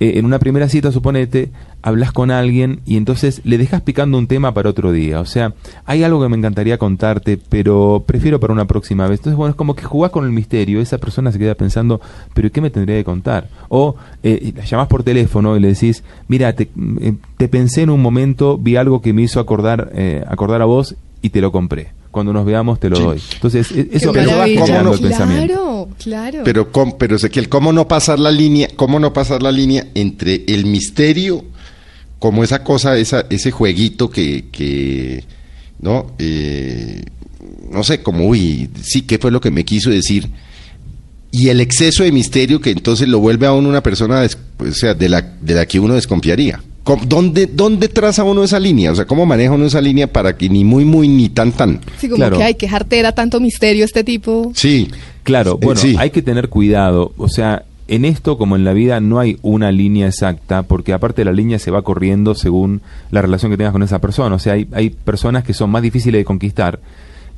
eh, 0.00 0.12
en 0.16 0.24
una 0.26 0.38
primera 0.38 0.68
cita, 0.68 0.92
suponete, 0.92 1.50
hablas 1.82 2.12
con 2.12 2.30
alguien 2.30 2.80
y 2.86 2.96
entonces 2.96 3.40
le 3.44 3.56
dejas 3.58 3.82
picando 3.82 4.18
un 4.18 4.26
tema 4.26 4.52
para 4.54 4.68
otro 4.70 4.90
día. 4.92 5.20
O 5.20 5.24
sea, 5.26 5.54
hay 5.84 6.02
algo 6.02 6.20
que 6.22 6.28
me 6.28 6.36
encantaría 6.36 6.76
contarte, 6.78 7.38
pero 7.48 8.04
prefiero 8.06 8.40
para 8.40 8.52
una 8.52 8.66
próxima 8.66 9.06
vez. 9.08 9.20
Entonces, 9.20 9.36
bueno, 9.36 9.50
es 9.50 9.56
como 9.56 9.74
que 9.74 9.84
jugás 9.84 10.10
con 10.10 10.24
el 10.24 10.32
misterio. 10.32 10.80
Esa 10.80 10.98
persona 10.98 11.30
se 11.32 11.38
queda 11.38 11.54
pensando, 11.54 12.00
¿pero 12.34 12.50
qué 12.50 12.60
me 12.60 12.70
tendría 12.70 12.96
que 12.96 13.04
contar? 13.04 13.48
O 13.68 13.94
eh, 14.22 14.52
la 14.56 14.64
llamás 14.64 14.88
por 14.88 15.02
teléfono 15.04 15.56
y 15.56 15.60
le 15.60 15.68
decís, 15.68 16.02
mira, 16.26 16.52
te, 16.54 16.68
eh, 17.00 17.14
te 17.36 17.48
pensé 17.48 17.82
en 17.82 17.90
un 17.90 18.02
momento, 18.02 18.58
vi 18.58 18.76
algo 18.76 19.00
que 19.00 19.12
me 19.12 19.22
hizo 19.22 19.38
acordar, 19.40 19.90
eh, 19.94 20.24
acordar 20.28 20.62
a 20.62 20.64
vos 20.66 20.96
y 21.22 21.30
te 21.30 21.40
lo 21.40 21.52
compré. 21.52 21.96
Cuando 22.10 22.32
nos 22.32 22.46
veamos 22.46 22.80
te 22.80 22.88
lo 22.88 22.96
Sí. 22.96 23.02
doy. 23.02 23.22
Entonces, 23.34 23.70
e- 23.70 23.88
eso 23.92 24.12
eso 24.16 24.36
va 24.38 24.46
generando 24.46 24.92
el 24.92 24.98
¿cómo 24.98 25.08
no? 25.08 25.08
pensamiento. 25.08 25.54
Claro, 25.54 25.88
claro. 26.02 26.40
Pero, 26.44 26.68
pero 26.98 27.16
Ezequiel, 27.16 27.48
¿cómo 27.48 27.72
no 27.72 27.86
pasar 27.86 28.18
la 28.18 28.30
línea, 28.30 28.68
cómo 28.76 28.98
no 28.98 29.12
pasar 29.12 29.42
la 29.42 29.52
línea 29.52 29.86
entre 29.94 30.42
el 30.48 30.64
misterio, 30.66 31.44
como 32.18 32.42
esa 32.44 32.62
cosa, 32.64 32.96
esa, 32.98 33.26
ese 33.30 33.50
jueguito 33.50 34.10
que, 34.10 34.46
que 34.50 35.24
no, 35.80 36.12
Eh, 36.18 37.02
no 37.70 37.84
sé, 37.84 38.02
como, 38.02 38.26
uy, 38.26 38.68
sí, 38.82 39.02
¿qué 39.02 39.18
fue 39.18 39.30
lo 39.30 39.40
que 39.40 39.50
me 39.50 39.64
quiso 39.64 39.90
decir? 39.90 40.28
Y 41.30 41.48
el 41.50 41.60
exceso 41.60 42.02
de 42.04 42.10
misterio 42.12 42.60
que 42.60 42.70
entonces 42.70 43.06
lo 43.06 43.20
vuelve 43.20 43.46
a 43.46 43.52
uno 43.52 43.68
una 43.68 43.82
persona, 43.82 44.22
des- 44.22 44.38
o 44.58 44.72
sea, 44.72 44.94
de 44.94 45.08
la, 45.10 45.20
de 45.40 45.54
la 45.54 45.66
que 45.66 45.78
uno 45.78 45.94
desconfiaría. 45.94 46.60
¿Cómo- 46.84 47.04
¿Dónde, 47.04 47.46
¿Dónde 47.46 47.88
traza 47.88 48.24
uno 48.24 48.42
esa 48.42 48.58
línea? 48.58 48.90
O 48.90 48.94
sea, 48.94 49.04
¿cómo 49.04 49.26
maneja 49.26 49.52
uno 49.52 49.66
esa 49.66 49.82
línea 49.82 50.10
para 50.10 50.38
que 50.38 50.48
ni 50.48 50.64
muy, 50.64 50.86
muy, 50.86 51.06
ni 51.06 51.28
tan, 51.28 51.52
tan? 51.52 51.80
Sí, 52.00 52.08
como 52.08 52.16
Claro. 52.16 52.38
que 52.38 52.44
hay 52.44 52.54
que 52.54 52.66
jartera 52.66 53.12
tanto 53.12 53.40
misterio 53.40 53.84
este 53.84 54.02
tipo. 54.04 54.50
Sí. 54.54 54.88
Claro, 55.22 55.58
Eh, 55.60 55.64
bueno, 55.66 55.78
sí. 55.80 55.94
hay 55.98 56.08
que 56.08 56.22
tener 56.22 56.48
cuidado. 56.48 57.12
O 57.18 57.28
sea, 57.28 57.66
en 57.88 58.04
esto 58.04 58.38
como 58.38 58.56
en 58.56 58.64
la 58.64 58.72
vida 58.72 59.00
no 59.00 59.18
hay 59.18 59.38
una 59.42 59.72
línea 59.72 60.06
exacta, 60.06 60.62
porque 60.62 60.92
aparte 60.92 61.24
la 61.24 61.32
línea 61.32 61.58
se 61.58 61.70
va 61.70 61.82
corriendo 61.82 62.34
según 62.34 62.82
la 63.10 63.22
relación 63.22 63.50
que 63.50 63.56
tengas 63.56 63.72
con 63.72 63.82
esa 63.82 63.98
persona. 63.98 64.36
O 64.36 64.38
sea, 64.38 64.52
hay, 64.52 64.68
hay 64.72 64.90
personas 64.90 65.42
que 65.42 65.54
son 65.54 65.70
más 65.70 65.82
difíciles 65.82 66.20
de 66.20 66.24
conquistar, 66.24 66.80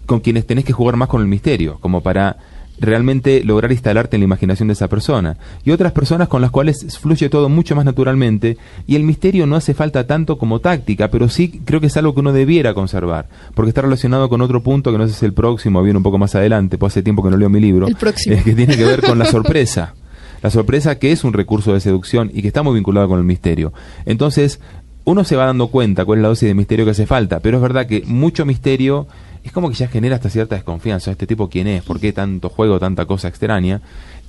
con 0.07 0.21
quienes 0.21 0.47
tenés 0.47 0.65
que 0.65 0.73
jugar 0.73 0.97
más 0.97 1.09
con 1.09 1.21
el 1.23 1.29
misterio, 1.29 1.79
como 1.81 2.03
para 2.03 2.37
realmente 2.81 3.45
lograr 3.45 3.71
instalarte 3.71 4.17
en 4.17 4.23
la 4.23 4.25
imaginación 4.25 4.69
de 4.69 4.73
esa 4.73 4.89
persona. 4.89 5.37
Y 5.65 5.71
otras 5.71 5.93
personas 5.93 6.29
con 6.29 6.41
las 6.41 6.51
cuales 6.51 6.99
fluye 6.99 7.29
todo 7.29 7.49
mucho 7.49 7.77
más 7.77 7.85
naturalmente 7.85 8.57
y 8.87 8.97
el 8.97 9.05
misterio 9.05 9.47
no 9.47 9.55
hace 9.55 9.75
falta 9.75 10.07
tanto 10.07 10.39
como 10.39 10.61
táctica, 10.61 11.11
pero 11.11 11.29
sí 11.29 11.61
creo 11.65 11.81
que 11.81 11.89
es 11.89 11.97
algo 11.97 12.15
que 12.15 12.21
uno 12.21 12.33
debiera 12.33 12.75
conservar, 12.75 13.29
porque 13.55 13.69
está 13.69 13.83
relacionado 13.83 14.29
con 14.29 14.41
otro 14.41 14.63
punto 14.63 14.91
que 14.91 14.99
no 14.99 15.05
sé 15.07 15.13
si 15.13 15.17
es 15.19 15.23
el 15.25 15.35
próximo, 15.35 15.83
viene 15.83 15.99
un 15.99 16.03
poco 16.03 16.19
más 16.19 16.35
adelante, 16.35 16.79
pues 16.79 16.95
hace 16.95 17.03
tiempo 17.03 17.23
que 17.23 17.31
no 17.31 17.37
leo 17.37 17.51
mi 17.51 17.61
libro, 17.61 17.87
El 17.87 17.97
próximo. 17.97 18.35
eh, 18.35 18.43
que 18.43 18.55
tiene 18.55 18.77
que 18.77 18.85
ver 18.85 19.03
con 19.03 19.19
la 19.19 19.27
sorpresa. 19.27 19.95
La 20.43 20.51
sorpresa 20.51 20.99
que 20.99 21.13
es 21.13 21.25
un 21.25 21.33
recurso 21.33 21.73
de 21.73 21.81
seducción 21.81 22.31
y 22.33 22.43
que 22.43 22.49
está 22.49 22.63
muy 22.63 22.75
vinculado 22.75 23.09
con 23.09 23.19
el 23.19 23.25
misterio. 23.25 23.73
Entonces, 24.07 24.61
uno 25.05 25.25
se 25.25 25.37
va 25.37 25.47
dando 25.47 25.69
cuenta 25.69 26.05
cuál 26.05 26.19
es 26.19 26.23
la 26.23 26.29
dosis 26.29 26.49
de 26.49 26.55
misterio 26.55 26.85
que 26.85 26.93
hace 26.93 27.07
falta, 27.07 27.41
pero 27.41 27.59
es 27.59 27.63
verdad 27.63 27.87
que 27.87 28.03
mucho 28.07 28.47
misterio 28.47 29.07
es 29.43 29.53
como 29.53 29.71
que 29.71 29.75
ya 29.75 29.89
genera 29.89 30.17
hasta 30.17 30.31
cierta 30.31 30.55
desconfianza. 30.55 31.11
¿Este 31.11 31.27
tipo 31.27 31.49
quién 31.49 31.67
es? 31.67 31.83
¿Por 31.83 32.01
qué 32.01 32.13
tanto 32.13 32.49
juego, 32.49 32.79
tanta 32.79 33.07
cosa 33.07 33.29
extraña? 33.29 33.81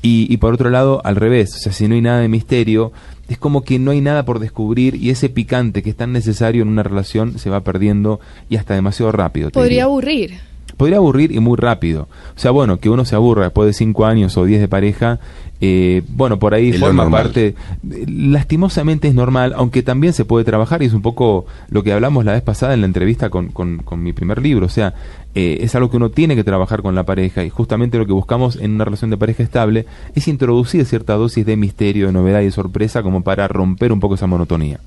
Y, 0.02 0.32
y 0.34 0.38
por 0.38 0.54
otro 0.54 0.70
lado, 0.70 1.02
al 1.04 1.16
revés, 1.16 1.56
o 1.56 1.60
sea, 1.60 1.74
si 1.74 1.88
no 1.88 1.96
hay 1.96 2.02
nada 2.02 2.22
de 2.22 2.28
misterio, 2.28 2.92
es 3.30 3.38
como 3.38 3.64
que 3.64 3.78
no 3.80 3.92
hay 3.92 4.02
nada 4.02 4.26
por 4.26 4.40
descubrir 4.40 4.96
y 4.96 5.10
ese 5.10 5.30
picante 5.30 5.84
que 5.84 5.92
es 5.92 5.96
tan 5.96 6.12
necesario 6.12 6.64
en 6.64 6.70
una 6.70 6.84
relación 6.84 7.38
se 7.38 7.50
va 7.50 7.62
perdiendo 7.62 8.20
y 8.50 8.56
hasta 8.56 8.74
demasiado 8.74 9.12
rápido. 9.12 9.52
Podría 9.52 9.70
diría 9.70 9.84
aburrir. 9.84 10.51
Podría 10.82 10.98
aburrir 10.98 11.32
y 11.32 11.40
muy 11.40 11.58
rápido. 11.58 12.08
O 12.36 12.40
sea, 12.40 12.50
bueno, 12.50 12.78
que 12.78 12.90
uno 12.90 13.06
se 13.06 13.14
aburra 13.14 13.44
después 13.44 13.68
de 13.68 13.74
cinco 13.74 14.08
años 14.08 14.36
o 14.36 14.46
diez 14.46 14.60
de 14.60 14.68
pareja, 14.68 15.20
eh, 15.60 16.02
bueno, 16.08 16.40
por 16.40 16.56
ahí 16.56 16.72
Es 16.72 16.80
forma 16.80 17.08
parte. 17.08 17.54
Lastimosamente 17.84 19.08
es 19.08 19.14
normal, 19.14 19.54
aunque 19.56 19.84
también 19.84 20.14
se 20.14 20.26
puede 20.26 20.44
trabajar 20.44 20.82
y 20.82 20.88
es 20.88 20.94
un 20.94 21.04
poco 21.04 21.46
lo 21.70 21.84
que 21.84 21.94
hablamos 21.94 22.26
la 22.26 22.32
vez 22.32 22.42
pasada 22.42 22.74
en 22.74 22.82
la 22.82 22.88
entrevista 22.88 23.30
con, 23.30 23.50
con, 23.50 23.78
con 23.84 24.02
mi 24.02 24.12
primer 24.12 24.42
libro. 24.42 24.66
O 24.66 24.70
sea, 24.70 24.96
eh, 25.36 25.60
es 25.62 25.76
algo 25.76 25.92
que 25.92 25.98
uno 25.98 26.10
tiene 26.10 26.36
que 26.36 26.44
trabajar 26.44 26.82
con 26.82 26.96
la 26.96 27.04
pareja 27.04 27.44
y 27.44 27.52
justamente 27.52 28.00
lo 28.00 28.08
que 28.08 28.14
buscamos 28.14 28.56
en 28.56 28.72
una 28.72 28.84
relación 28.84 29.12
de 29.12 29.18
pareja 29.18 29.44
estable 29.44 29.86
es 30.16 30.28
introducir 30.28 30.84
cierta 30.88 31.14
dosis 31.14 31.46
de 31.46 31.58
misterio, 31.58 32.08
de 32.08 32.14
novedad 32.14 32.42
y 32.42 32.46
de 32.46 32.52
sorpresa 32.52 33.04
como 33.04 33.22
para 33.22 33.48
romper 33.48 33.92
un 33.92 34.00
poco 34.00 34.16
esa 34.16 34.26
monotonía. 34.26 34.80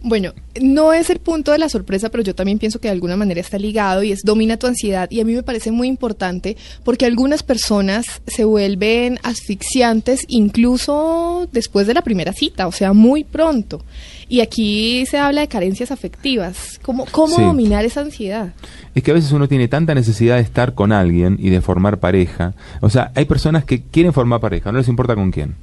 Bueno, 0.00 0.32
no 0.60 0.92
es 0.92 1.10
el 1.10 1.18
punto 1.18 1.50
de 1.50 1.58
la 1.58 1.68
sorpresa, 1.68 2.08
pero 2.08 2.22
yo 2.22 2.34
también 2.34 2.58
pienso 2.58 2.78
que 2.80 2.86
de 2.88 2.92
alguna 2.92 3.16
manera 3.16 3.40
está 3.40 3.58
ligado 3.58 4.02
y 4.04 4.12
es 4.12 4.20
domina 4.24 4.56
tu 4.56 4.66
ansiedad. 4.68 5.10
Y 5.10 5.20
a 5.20 5.24
mí 5.24 5.34
me 5.34 5.42
parece 5.42 5.72
muy 5.72 5.88
importante 5.88 6.56
porque 6.84 7.04
algunas 7.04 7.42
personas 7.42 8.06
se 8.26 8.44
vuelven 8.44 9.18
asfixiantes 9.24 10.24
incluso 10.28 11.48
después 11.52 11.86
de 11.86 11.94
la 11.94 12.02
primera 12.02 12.32
cita, 12.32 12.66
o 12.66 12.72
sea, 12.72 12.92
muy 12.92 13.24
pronto. 13.24 13.82
Y 14.28 14.40
aquí 14.40 15.04
se 15.06 15.18
habla 15.18 15.40
de 15.40 15.48
carencias 15.48 15.90
afectivas. 15.90 16.78
¿Cómo, 16.82 17.06
cómo 17.10 17.36
Sí. 17.36 17.42
dominar 17.42 17.84
esa 17.84 18.00
ansiedad? 18.02 18.52
Es 18.94 19.02
que 19.02 19.10
a 19.10 19.14
veces 19.14 19.32
uno 19.32 19.48
tiene 19.48 19.68
tanta 19.68 19.94
necesidad 19.94 20.36
de 20.36 20.42
estar 20.42 20.74
con 20.74 20.92
alguien 20.92 21.38
y 21.40 21.50
de 21.50 21.60
formar 21.60 21.98
pareja. 21.98 22.54
O 22.80 22.90
sea, 22.90 23.10
hay 23.14 23.24
personas 23.24 23.64
que 23.64 23.82
quieren 23.82 24.12
formar 24.12 24.40
pareja, 24.40 24.70
no 24.70 24.78
les 24.78 24.88
importa 24.88 25.14
con 25.14 25.30
quién, 25.30 25.54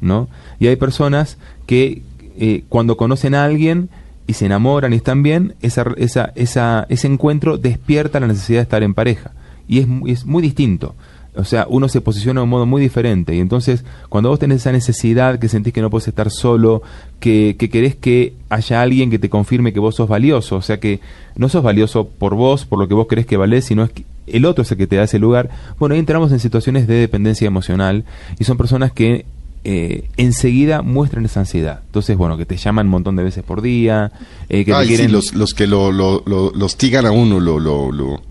¿no? 0.00 0.28
Y 0.58 0.66
hay 0.66 0.76
personas 0.76 1.38
que 1.66 2.02
eh, 2.40 2.64
cuando 2.68 2.96
conocen 2.96 3.36
a 3.36 3.44
alguien 3.44 3.88
y 4.26 4.32
se 4.32 4.46
enamoran 4.46 4.92
y 4.92 4.96
están 4.96 5.22
bien, 5.22 5.54
esa, 5.62 5.84
esa, 5.96 6.32
esa, 6.34 6.86
ese 6.88 7.06
encuentro 7.06 7.56
despierta 7.58 8.18
la 8.18 8.26
necesidad 8.26 8.58
de 8.58 8.62
estar 8.64 8.82
en 8.82 8.94
pareja. 8.94 9.30
Y 9.68 9.78
es, 9.78 9.86
mu- 9.86 10.08
es 10.08 10.26
muy 10.26 10.42
distinto. 10.42 10.94
O 11.36 11.44
sea, 11.44 11.66
uno 11.68 11.88
se 11.88 12.00
posiciona 12.00 12.40
de 12.40 12.44
un 12.44 12.50
modo 12.50 12.66
muy 12.66 12.82
diferente. 12.82 13.36
Y 13.36 13.38
entonces, 13.38 13.84
cuando 14.08 14.30
vos 14.30 14.40
tenés 14.40 14.58
esa 14.62 14.72
necesidad, 14.72 15.38
que 15.38 15.48
sentís 15.48 15.72
que 15.72 15.80
no 15.80 15.88
puedes 15.88 16.08
estar 16.08 16.28
solo, 16.30 16.82
que, 17.20 17.54
que 17.56 17.70
querés 17.70 17.94
que 17.94 18.32
haya 18.48 18.82
alguien 18.82 19.10
que 19.10 19.20
te 19.20 19.28
confirme 19.30 19.72
que 19.72 19.78
vos 19.78 19.94
sos 19.94 20.08
valioso, 20.08 20.56
o 20.56 20.62
sea, 20.62 20.80
que 20.80 20.98
no 21.36 21.48
sos 21.48 21.62
valioso 21.62 22.08
por 22.08 22.34
vos, 22.34 22.64
por 22.64 22.80
lo 22.80 22.88
que 22.88 22.94
vos 22.94 23.06
crees 23.08 23.26
que 23.26 23.36
valés, 23.36 23.64
sino 23.64 23.84
es 23.84 23.90
que 23.90 24.04
el 24.26 24.44
otro 24.44 24.62
es 24.62 24.72
el 24.72 24.78
que 24.78 24.88
te 24.88 24.96
da 24.96 25.04
ese 25.04 25.20
lugar. 25.20 25.50
Bueno, 25.78 25.94
ahí 25.94 26.00
entramos 26.00 26.32
en 26.32 26.40
situaciones 26.40 26.88
de 26.88 26.94
dependencia 26.94 27.46
emocional 27.46 28.04
y 28.38 28.44
son 28.44 28.56
personas 28.56 28.90
que 28.92 29.24
eh, 29.64 30.04
enseguida 30.16 30.82
muestran 30.82 31.24
esa 31.24 31.40
ansiedad. 31.40 31.80
Entonces, 31.86 32.16
bueno, 32.16 32.36
que 32.38 32.46
te 32.46 32.56
llaman 32.56 32.86
un 32.86 32.90
montón 32.92 33.16
de 33.16 33.22
veces 33.24 33.44
por 33.44 33.60
día, 33.62 34.10
eh, 34.48 34.64
que 34.64 34.72
te 34.72 34.74
Ay, 34.74 34.86
sí, 34.88 34.94
quieren... 34.94 35.12
los, 35.12 35.34
los 35.34 35.52
que 35.54 35.66
lo, 35.66 35.92
lo, 35.92 36.22
lo- 36.26 36.52
los 36.54 36.76
tigan 36.76 37.06
a 37.06 37.10
uno, 37.10 37.40
lo, 37.40 37.58
lo, 37.60 37.92
lo- 37.92 38.22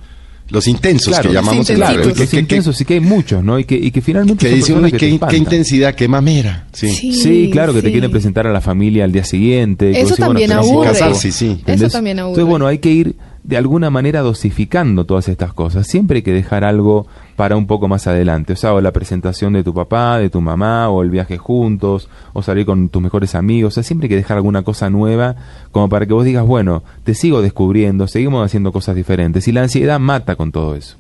los 0.50 0.68
intensos 0.68 1.10
Claro, 1.14 1.30
que 1.30 1.36
los 1.36 1.46
llamamos 1.46 1.68
Claro, 1.68 2.02
que- 2.02 2.20
los 2.22 2.30
que- 2.32 2.40
intensos 2.40 2.76
sí 2.76 2.84
que 2.84 2.96
hay 2.96 3.00
muchos, 3.00 3.44
¿no? 3.44 3.60
Y 3.60 3.66
que, 3.66 3.76
y 3.76 3.92
que 3.92 4.02
finalmente 4.02 4.50
que 4.50 4.56
dice 4.56 4.74
uno, 4.74 4.86
que 4.88 4.94
te 4.98 5.20
qué, 5.20 5.38
intensidad, 5.38 5.94
qué 5.94 6.08
mamera. 6.08 6.66
Sí. 6.74 6.90
Sí. 6.90 7.14
Sí, 7.14 7.50
claro, 7.52 7.72
que 7.72 7.82
te 7.82 7.88
sí. 7.90 7.92
quieren 7.92 8.10
presentar 8.10 8.48
a 8.48 8.52
la 8.52 8.60
familia 8.60 9.04
al 9.04 9.12
día 9.12 9.24
siguiente. 9.24 9.92
Eso 9.92 10.00
decís, 10.10 10.16
también 10.18 10.50
pero 10.50 10.62
aburre. 10.62 10.88
Casarse, 10.88 11.32
sí. 11.32 11.50
¿entendés? 11.52 11.82
Eso 11.84 11.90
también 11.92 12.18
aburre. 12.18 12.32
Entonces, 12.32 12.50
bueno, 12.50 12.66
hay 12.66 12.80
que 12.80 12.90
ir 12.90 13.16
de 13.44 13.58
alguna 13.58 13.92
manera 13.92 14.22
dosificando 14.22 15.06
todas 15.06 15.28
estas 15.30 15.54
cosas. 15.54 15.86
Siempre 15.86 16.18
hay 16.18 16.22
que 16.24 16.34
dejar 16.34 16.64
algo 16.64 17.06
para 17.40 17.56
un 17.56 17.68
poco 17.68 17.88
más 17.88 18.06
adelante. 18.06 18.52
O 18.52 18.56
sea, 18.58 18.74
o 18.74 18.82
la 18.82 18.92
presentación 18.92 19.54
de 19.54 19.64
tu 19.64 19.74
papá, 19.74 20.20
de 20.20 20.30
tu 20.30 20.42
mamá, 20.42 20.90
o 20.90 21.04
el 21.04 21.10
viaje 21.10 21.38
juntos, 21.38 22.10
o 22.34 22.44
salir 22.44 22.66
con 22.66 22.90
tus 22.90 23.02
mejores 23.02 23.34
amigos. 23.34 23.72
O 23.72 23.76
sea, 23.76 23.84
siempre 23.84 24.08
hay 24.08 24.10
que 24.10 24.16
dejar 24.18 24.36
alguna 24.36 24.62
cosa 24.64 24.90
nueva 24.90 25.38
como 25.72 25.88
para 25.88 26.06
que 26.06 26.12
vos 26.12 26.26
digas, 26.26 26.46
bueno, 26.46 26.84
te 27.06 27.14
sigo 27.16 27.42
descubriendo, 27.42 28.10
seguimos 28.10 28.46
haciendo 28.46 28.74
cosas 28.74 28.94
diferentes. 28.98 29.48
Y 29.48 29.54
la 29.54 29.62
ansiedad 29.62 30.02
mata 30.02 30.36
con 30.36 30.52
todo 30.52 30.76
eso. 30.76 30.98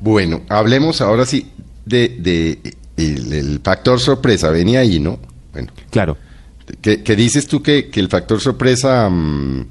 Bueno, 0.00 0.42
hablemos 0.50 1.00
ahora 1.00 1.24
sí 1.24 1.50
de, 1.86 2.10
de 2.18 2.58
el, 2.98 3.32
el 3.32 3.60
factor 3.64 4.00
sorpresa. 4.00 4.50
Venía 4.50 4.80
ahí, 4.80 5.00
¿no? 5.00 5.18
Bueno, 5.54 5.68
Claro. 5.90 6.18
que, 6.82 7.02
que 7.02 7.16
dices 7.16 7.46
tú 7.46 7.62
que, 7.62 7.88
que 7.88 8.00
el 8.00 8.08
factor 8.08 8.38
sorpresa... 8.38 9.08
mm, 9.08 9.64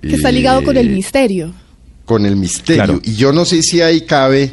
Que 0.00 0.14
está 0.14 0.32
ligado 0.32 0.62
con 0.62 0.78
el 0.78 0.88
eh, 0.88 0.90
misterio. 0.94 1.52
Con 2.10 2.26
el 2.26 2.34
misterio. 2.34 2.82
Claro. 2.84 3.00
Y 3.04 3.14
yo 3.14 3.32
no 3.32 3.44
sé 3.44 3.62
si 3.62 3.80
ahí 3.80 4.00
cabe 4.00 4.42
eh, 4.42 4.50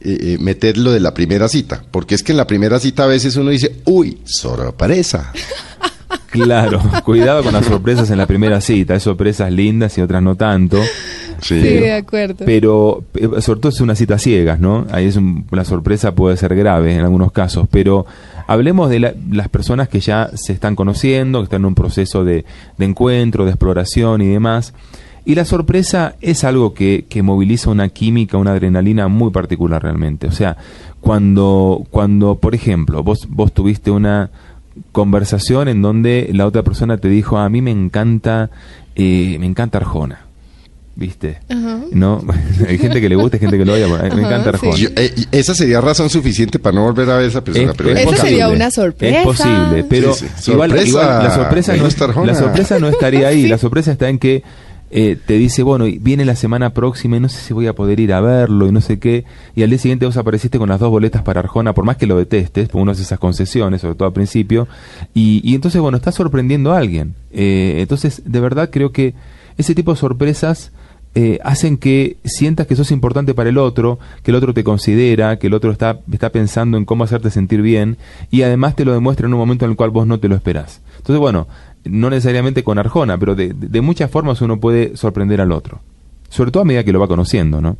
eh, 0.00 0.36
meter 0.40 0.76
lo 0.76 0.90
de 0.90 0.98
la 0.98 1.14
primera 1.14 1.46
cita. 1.48 1.84
Porque 1.92 2.16
es 2.16 2.24
que 2.24 2.32
en 2.32 2.38
la 2.38 2.46
primera 2.48 2.80
cita 2.80 3.04
a 3.04 3.06
veces 3.06 3.36
uno 3.36 3.50
dice, 3.50 3.76
uy, 3.84 4.18
sorpresa. 4.24 5.32
Claro, 6.30 6.80
cuidado 7.04 7.42
con 7.42 7.52
las 7.54 7.64
sorpresas 7.66 8.10
en 8.10 8.18
la 8.18 8.26
primera 8.26 8.60
cita. 8.60 8.94
Hay 8.94 9.00
sorpresas 9.00 9.50
lindas 9.50 9.96
y 9.96 10.02
otras 10.02 10.22
no 10.22 10.36
tanto. 10.36 10.78
Sí. 11.40 11.60
Sí, 11.60 11.60
de 11.60 11.92
acuerdo. 11.94 12.44
Pero, 12.44 13.04
eh, 13.14 13.40
sobre 13.40 13.60
todo 13.60 13.70
es 13.70 13.80
una 13.80 13.94
cita 13.94 14.18
ciegas, 14.18 14.58
¿no? 14.60 14.86
Ahí 14.90 15.06
es 15.06 15.16
un- 15.16 15.46
la 15.50 15.64
sorpresa 15.64 16.14
puede 16.14 16.36
ser 16.36 16.54
grave 16.54 16.94
en 16.94 17.00
algunos 17.00 17.32
casos. 17.32 17.66
Pero 17.70 18.04
hablemos 18.46 18.90
de 18.90 19.00
la- 19.00 19.14
las 19.30 19.48
personas 19.48 19.88
que 19.88 20.00
ya 20.00 20.30
se 20.34 20.52
están 20.52 20.76
conociendo, 20.76 21.40
que 21.40 21.44
están 21.44 21.62
en 21.62 21.66
un 21.66 21.74
proceso 21.74 22.24
de, 22.24 22.44
de 22.76 22.84
encuentro, 22.84 23.44
de 23.44 23.50
exploración 23.52 24.20
y 24.20 24.28
demás. 24.28 24.74
Y 25.28 25.34
la 25.34 25.44
sorpresa 25.44 26.14
es 26.22 26.42
algo 26.42 26.72
que, 26.72 27.04
que 27.06 27.22
moviliza 27.22 27.68
una 27.68 27.90
química, 27.90 28.38
una 28.38 28.52
adrenalina 28.52 29.08
muy 29.08 29.30
particular 29.30 29.82
realmente. 29.82 30.26
O 30.26 30.32
sea, 30.32 30.56
cuando, 31.02 31.86
cuando 31.90 32.36
por 32.36 32.54
ejemplo, 32.54 33.02
vos, 33.02 33.26
vos 33.28 33.52
tuviste 33.52 33.90
una 33.90 34.30
conversación 34.92 35.68
en 35.68 35.82
donde 35.82 36.30
la 36.32 36.46
otra 36.46 36.62
persona 36.62 36.96
te 36.96 37.08
dijo, 37.08 37.36
a 37.36 37.48
mí 37.50 37.60
me 37.60 37.70
encanta, 37.70 38.48
eh, 38.96 39.36
me 39.38 39.44
encanta 39.44 39.76
Arjona. 39.76 40.20
¿Viste? 40.96 41.38
Ajá. 41.48 41.78
¿No? 41.92 42.24
hay 42.68 42.78
gente 42.78 43.00
que 43.00 43.08
le 43.08 43.14
gusta, 43.14 43.36
hay 43.36 43.40
gente 43.40 43.58
que 43.58 43.64
lo 43.64 43.74
odia. 43.74 43.86
bueno, 43.86 44.02
me 44.16 44.22
Ajá, 44.22 44.28
encanta 44.28 44.48
Arjona. 44.48 44.72
sí. 44.76 44.82
Yo- 44.84 44.88
eh, 44.96 45.12
esa 45.30 45.54
sería 45.54 45.80
razón 45.82 46.08
suficiente 46.10 46.58
para 46.58 46.74
no 46.74 46.84
volver 46.84 47.08
a 47.10 47.16
ver 47.16 47.26
a 47.26 47.28
esa 47.28 47.44
persona. 47.44 47.70
Es- 47.72 47.76
pero 47.76 47.90
es 47.90 48.00
Esa 48.00 48.16
sería 48.16 48.48
una 48.48 48.70
sorpresa. 48.70 49.18
Es 49.18 49.24
posible, 49.24 49.84
pero 49.90 50.14
Sí, 50.14 50.26
sí. 50.38 50.50
igual, 50.52 50.70
Sorpresa, 50.70 50.88
igual 50.88 51.22
la 51.24 51.34
sorpresa 51.34 51.72
me 51.72 51.78
no 51.78 51.84
gusta 51.84 52.04
Arjona. 52.06 52.32
la 52.32 52.38
sorpresa 52.38 52.78
no 52.80 52.88
estaría 52.88 53.28
ahí. 53.28 53.46
La 53.48 53.58
sorpresa 53.58 53.92
está 53.92 54.08
en 54.08 54.18
que 54.18 54.42
eh, 54.90 55.18
te 55.26 55.34
dice, 55.34 55.62
bueno, 55.62 55.84
viene 56.00 56.24
la 56.24 56.36
semana 56.36 56.70
próxima 56.72 57.16
y 57.16 57.20
no 57.20 57.28
sé 57.28 57.38
si 57.40 57.52
voy 57.52 57.66
a 57.66 57.74
poder 57.74 58.00
ir 58.00 58.12
a 58.12 58.20
verlo 58.20 58.66
y 58.66 58.72
no 58.72 58.80
sé 58.80 58.98
qué. 58.98 59.24
Y 59.54 59.62
al 59.62 59.70
día 59.70 59.78
siguiente 59.78 60.06
vos 60.06 60.16
apareciste 60.16 60.58
con 60.58 60.68
las 60.68 60.80
dos 60.80 60.90
boletas 60.90 61.22
para 61.22 61.40
Arjona, 61.40 61.74
por 61.74 61.84
más 61.84 61.96
que 61.96 62.06
lo 62.06 62.16
detestes, 62.16 62.68
porque 62.68 62.82
uno 62.82 62.92
hace 62.92 63.02
esas 63.02 63.18
concesiones, 63.18 63.82
sobre 63.82 63.94
todo 63.94 64.08
al 64.08 64.14
principio. 64.14 64.68
Y, 65.14 65.40
y 65.44 65.54
entonces, 65.54 65.80
bueno, 65.80 65.96
estás 65.96 66.14
sorprendiendo 66.14 66.72
a 66.72 66.78
alguien. 66.78 67.14
Eh, 67.32 67.76
entonces, 67.78 68.22
de 68.24 68.40
verdad 68.40 68.70
creo 68.70 68.92
que 68.92 69.14
ese 69.56 69.74
tipo 69.74 69.92
de 69.92 69.98
sorpresas 69.98 70.72
eh, 71.14 71.40
hacen 71.42 71.78
que 71.78 72.16
sientas 72.24 72.66
que 72.66 72.76
sos 72.76 72.92
importante 72.92 73.34
para 73.34 73.48
el 73.48 73.58
otro, 73.58 73.98
que 74.22 74.30
el 74.30 74.36
otro 74.36 74.54
te 74.54 74.62
considera, 74.62 75.38
que 75.38 75.48
el 75.48 75.54
otro 75.54 75.72
está, 75.72 75.98
está 76.12 76.30
pensando 76.30 76.76
en 76.76 76.84
cómo 76.84 77.02
hacerte 77.02 77.30
sentir 77.30 77.60
bien 77.60 77.96
y 78.30 78.42
además 78.42 78.76
te 78.76 78.84
lo 78.84 78.92
demuestra 78.92 79.26
en 79.26 79.34
un 79.34 79.40
momento 79.40 79.64
en 79.64 79.72
el 79.72 79.76
cual 79.76 79.90
vos 79.90 80.06
no 80.06 80.20
te 80.20 80.28
lo 80.28 80.36
esperás. 80.36 80.80
Entonces, 80.98 81.18
bueno, 81.18 81.48
no 81.84 82.10
necesariamente 82.10 82.62
con 82.64 82.78
Arjona, 82.78 83.18
pero 83.18 83.34
de, 83.34 83.52
de- 83.54 83.80
muchas 83.80 84.10
formas 84.10 84.40
uno 84.42 84.60
puede 84.60 84.96
sorprender 84.96 85.40
al 85.40 85.52
otro. 85.52 85.80
Sobre 86.28 86.50
todo 86.50 86.62
a 86.62 86.66
medida 86.66 86.84
que 86.84 86.92
lo 86.92 87.00
va 87.00 87.08
conociendo, 87.08 87.60
¿no? 87.60 87.76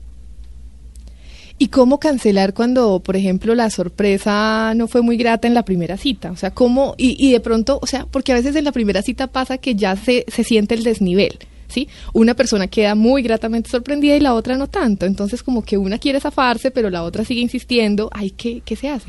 ¿Y 1.61 1.69
cómo 1.69 1.99
cancelar 1.99 2.55
cuando, 2.55 3.01
por 3.01 3.17
ejemplo, 3.17 3.55
la 3.57 3.69
sorpresa 3.71 4.73
no 4.77 4.87
fue 4.87 5.03
muy 5.03 5.17
grata 5.17 5.49
en 5.49 5.55
la 5.55 5.65
primera 5.65 5.97
cita? 5.97 6.31
O 6.31 6.37
sea, 6.37 6.53
¿cómo? 6.53 6.95
Y, 6.97 7.17
y 7.19 7.33
de 7.33 7.41
pronto, 7.41 7.81
o 7.83 7.87
sea, 7.87 8.07
porque 8.07 8.31
a 8.31 8.37
veces 8.37 8.55
en 8.55 8.65
la 8.65 8.71
primera 8.73 9.03
cita 9.03 9.27
pasa 9.27 9.59
que 9.59 9.75
ya 9.75 9.97
se, 9.97 10.25
se 10.29 10.45
siente 10.45 10.75
el 10.77 10.85
desnivel. 10.85 11.37
¿Sí? 11.67 11.87
Una 12.15 12.33
persona 12.33 12.67
queda 12.67 12.95
muy 12.95 13.21
gratamente 13.21 13.69
sorprendida 13.69 14.17
y 14.17 14.21
la 14.21 14.33
otra 14.33 14.57
no 14.57 14.69
tanto. 14.69 15.05
Entonces, 15.05 15.43
como 15.43 15.63
que 15.63 15.77
una 15.77 15.99
quiere 15.99 16.19
zafarse, 16.19 16.71
pero 16.71 16.89
la 16.89 17.03
otra 17.03 17.27
sigue 17.27 17.43
insistiendo. 17.43 18.09
Ay, 18.15 18.31
¿qué, 18.31 18.63
qué 18.65 18.75
se 18.75 18.89
hace? 18.89 19.09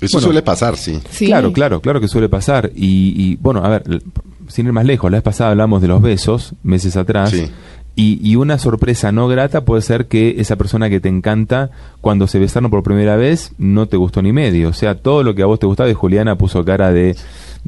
Eso 0.00 0.18
Bueno, 0.18 0.26
suele 0.26 0.42
pasar, 0.42 0.76
sí. 0.76 1.00
Sí. 1.10 1.26
Claro, 1.26 1.52
claro, 1.52 1.80
claro 1.80 2.00
que 2.00 2.08
suele 2.08 2.28
pasar. 2.28 2.70
Y, 2.74 3.14
y, 3.16 3.36
bueno, 3.36 3.64
a 3.64 3.68
ver, 3.68 4.02
sin 4.48 4.66
ir 4.66 4.72
más 4.72 4.84
lejos, 4.84 5.10
la 5.10 5.16
vez 5.18 5.22
pasada 5.22 5.50
hablamos 5.50 5.80
de 5.80 5.88
los 5.88 6.02
besos, 6.02 6.54
meses 6.62 6.96
atrás. 6.96 7.30
Sí. 7.30 7.50
Y, 7.98 8.20
y 8.22 8.36
una 8.36 8.58
sorpresa 8.58 9.10
no 9.10 9.26
grata 9.26 9.64
puede 9.64 9.80
ser 9.80 10.06
que 10.06 10.34
esa 10.38 10.56
persona 10.56 10.90
que 10.90 11.00
te 11.00 11.08
encanta, 11.08 11.70
cuando 12.02 12.26
se 12.26 12.38
besaron 12.38 12.70
por 12.70 12.82
primera 12.82 13.16
vez, 13.16 13.52
no 13.56 13.86
te 13.88 13.96
gustó 13.96 14.20
ni 14.20 14.32
medio. 14.34 14.68
O 14.68 14.72
sea, 14.74 14.96
todo 14.96 15.22
lo 15.22 15.34
que 15.34 15.42
a 15.42 15.46
vos 15.46 15.58
te 15.58 15.64
gustaba, 15.66 15.88
y 15.88 15.94
Juliana 15.94 16.36
puso 16.36 16.62
cara 16.64 16.92
de. 16.92 17.16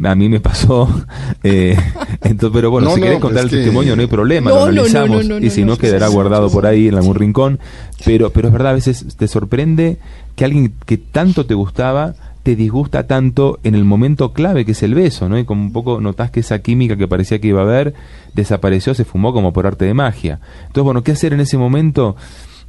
A 0.04 0.14
mí 0.14 0.28
me 0.28 0.38
pasó. 0.38 0.86
eh, 1.42 1.76
entonces, 2.22 2.50
pero 2.54 2.70
bueno, 2.70 2.88
No, 2.90 2.94
si 2.94 3.00
no, 3.00 3.06
querés 3.06 3.20
contar 3.20 3.44
el 3.44 3.50
que- 3.50 3.56
testimonio, 3.56 3.96
no 3.96 4.02
hay 4.02 4.06
problema, 4.08 4.50
No, 4.50 4.56
lo 4.56 4.60
no, 4.60 4.66
no, 4.66 4.80
analizamos. 4.82 5.26
no, 5.26 5.40
no, 5.40 5.46
y 5.46 5.50
si 5.50 5.64
no, 5.64 5.76
quedará 5.78 6.08
guardado 6.08 6.48
sí, 6.50 6.54
por 6.54 6.66
ahí 6.66 6.88
en 6.88 6.96
algún 6.96 7.14
rincón. 7.14 7.58
Pero, 8.04 8.28
pero 8.30 8.48
es 8.48 8.52
verdad, 8.52 8.72
a 8.72 8.74
veces 8.74 9.16
te 9.16 9.26
sorprende 9.28 9.96
que 10.36 10.44
alguien 10.44 10.74
que 10.84 10.98
tanto 10.98 11.46
te 11.46 11.54
gustaba 11.54 12.14
te 12.48 12.56
disgusta 12.56 13.06
tanto 13.06 13.60
en 13.62 13.74
el 13.74 13.84
momento 13.84 14.32
clave 14.32 14.64
que 14.64 14.72
es 14.72 14.82
el 14.82 14.94
beso, 14.94 15.28
¿no? 15.28 15.38
Y 15.38 15.44
como 15.44 15.60
un 15.60 15.70
poco 15.70 16.00
notás 16.00 16.30
que 16.30 16.40
esa 16.40 16.60
química 16.60 16.96
que 16.96 17.06
parecía 17.06 17.38
que 17.40 17.48
iba 17.48 17.60
a 17.60 17.64
haber 17.64 17.92
desapareció, 18.32 18.94
se 18.94 19.04
fumó 19.04 19.34
como 19.34 19.52
por 19.52 19.66
arte 19.66 19.84
de 19.84 19.92
magia. 19.92 20.40
Entonces, 20.62 20.82
bueno, 20.82 21.02
¿qué 21.02 21.12
hacer 21.12 21.34
en 21.34 21.40
ese 21.40 21.58
momento? 21.58 22.16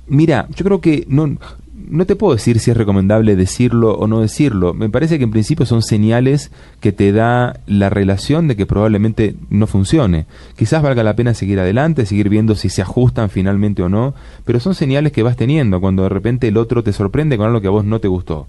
Mira, 0.06 0.50
yo 0.54 0.66
creo 0.66 0.82
que 0.82 1.06
no, 1.08 1.38
no 1.74 2.06
te 2.06 2.18
puedo 2.18 2.34
decir 2.34 2.60
si 2.60 2.72
es 2.72 2.76
recomendable 2.76 3.38
decirlo 3.38 3.94
o 3.94 4.06
no 4.06 4.20
decirlo. 4.20 4.74
Me 4.74 4.90
parece 4.90 5.18
que 5.18 5.24
en 5.24 5.32
principio 5.32 5.66
son 5.66 5.82
señales 5.82 6.52
que 6.82 6.92
te 6.92 7.14
da 7.14 7.62
la 7.66 7.90
relación 7.90 8.50
de 8.50 8.58
que 8.58 8.66
probablemente 8.66 9.38
no 9.50 9.66
funcione. 9.66 10.26
Quizás 10.58 10.84
valga 10.84 11.04
la 11.04 11.16
pena 11.16 11.34
seguir 11.34 11.58
adelante, 11.58 12.06
seguir 12.06 12.28
viendo 12.28 12.56
si 12.56 12.68
se 12.68 12.82
ajustan 12.82 13.30
finalmente 13.30 13.82
o 13.82 13.88
no, 13.88 14.14
pero 14.44 14.60
son 14.60 14.76
señales 14.76 15.14
que 15.14 15.24
vas 15.24 15.38
teniendo 15.38 15.80
cuando 15.80 16.04
de 16.04 16.10
repente 16.10 16.50
el 16.50 16.58
otro 16.58 16.84
te 16.84 16.92
sorprende 16.92 17.38
con 17.38 17.48
algo 17.48 17.62
que 17.62 17.68
a 17.68 17.72
vos 17.72 17.86
no 17.86 18.00
te 18.00 18.10
gustó. 18.10 18.48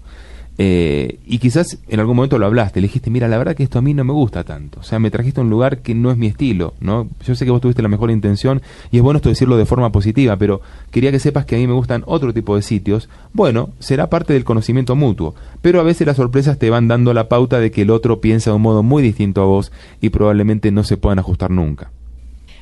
Eh, 0.63 1.17
y 1.25 1.39
quizás 1.39 1.79
en 1.87 1.99
algún 1.99 2.15
momento 2.15 2.37
lo 2.37 2.45
hablaste, 2.45 2.81
le 2.81 2.85
dijiste, 2.85 3.09
mira, 3.09 3.27
la 3.27 3.39
verdad 3.39 3.55
que 3.55 3.63
esto 3.63 3.79
a 3.79 3.81
mí 3.81 3.95
no 3.95 4.03
me 4.03 4.13
gusta 4.13 4.43
tanto. 4.43 4.79
O 4.79 4.83
sea, 4.83 4.99
me 4.99 5.09
trajiste 5.09 5.41
a 5.41 5.43
un 5.43 5.49
lugar 5.49 5.79
que 5.79 5.95
no 5.95 6.11
es 6.11 6.17
mi 6.17 6.27
estilo, 6.27 6.75
¿no? 6.79 7.07
Yo 7.25 7.33
sé 7.33 7.45
que 7.45 7.51
vos 7.51 7.61
tuviste 7.61 7.81
la 7.81 7.87
mejor 7.87 8.11
intención 8.11 8.61
y 8.91 8.97
es 8.97 9.03
bueno 9.03 9.17
esto 9.17 9.29
decirlo 9.29 9.57
de 9.57 9.65
forma 9.65 9.91
positiva, 9.91 10.35
pero 10.35 10.61
quería 10.91 11.09
que 11.09 11.17
sepas 11.17 11.47
que 11.47 11.55
a 11.55 11.57
mí 11.57 11.65
me 11.65 11.73
gustan 11.73 12.03
otro 12.05 12.31
tipo 12.31 12.55
de 12.55 12.61
sitios. 12.61 13.09
Bueno, 13.33 13.71
será 13.79 14.11
parte 14.11 14.33
del 14.33 14.43
conocimiento 14.43 14.95
mutuo, 14.95 15.33
pero 15.63 15.79
a 15.79 15.83
veces 15.83 16.05
las 16.05 16.17
sorpresas 16.17 16.59
te 16.59 16.69
van 16.69 16.87
dando 16.87 17.11
la 17.15 17.27
pauta 17.27 17.59
de 17.59 17.71
que 17.71 17.81
el 17.81 17.89
otro 17.89 18.21
piensa 18.21 18.51
de 18.51 18.57
un 18.57 18.61
modo 18.61 18.83
muy 18.83 19.01
distinto 19.01 19.41
a 19.41 19.45
vos 19.45 19.71
y 19.99 20.09
probablemente 20.09 20.69
no 20.69 20.83
se 20.83 20.95
puedan 20.95 21.17
ajustar 21.17 21.49
nunca. 21.49 21.89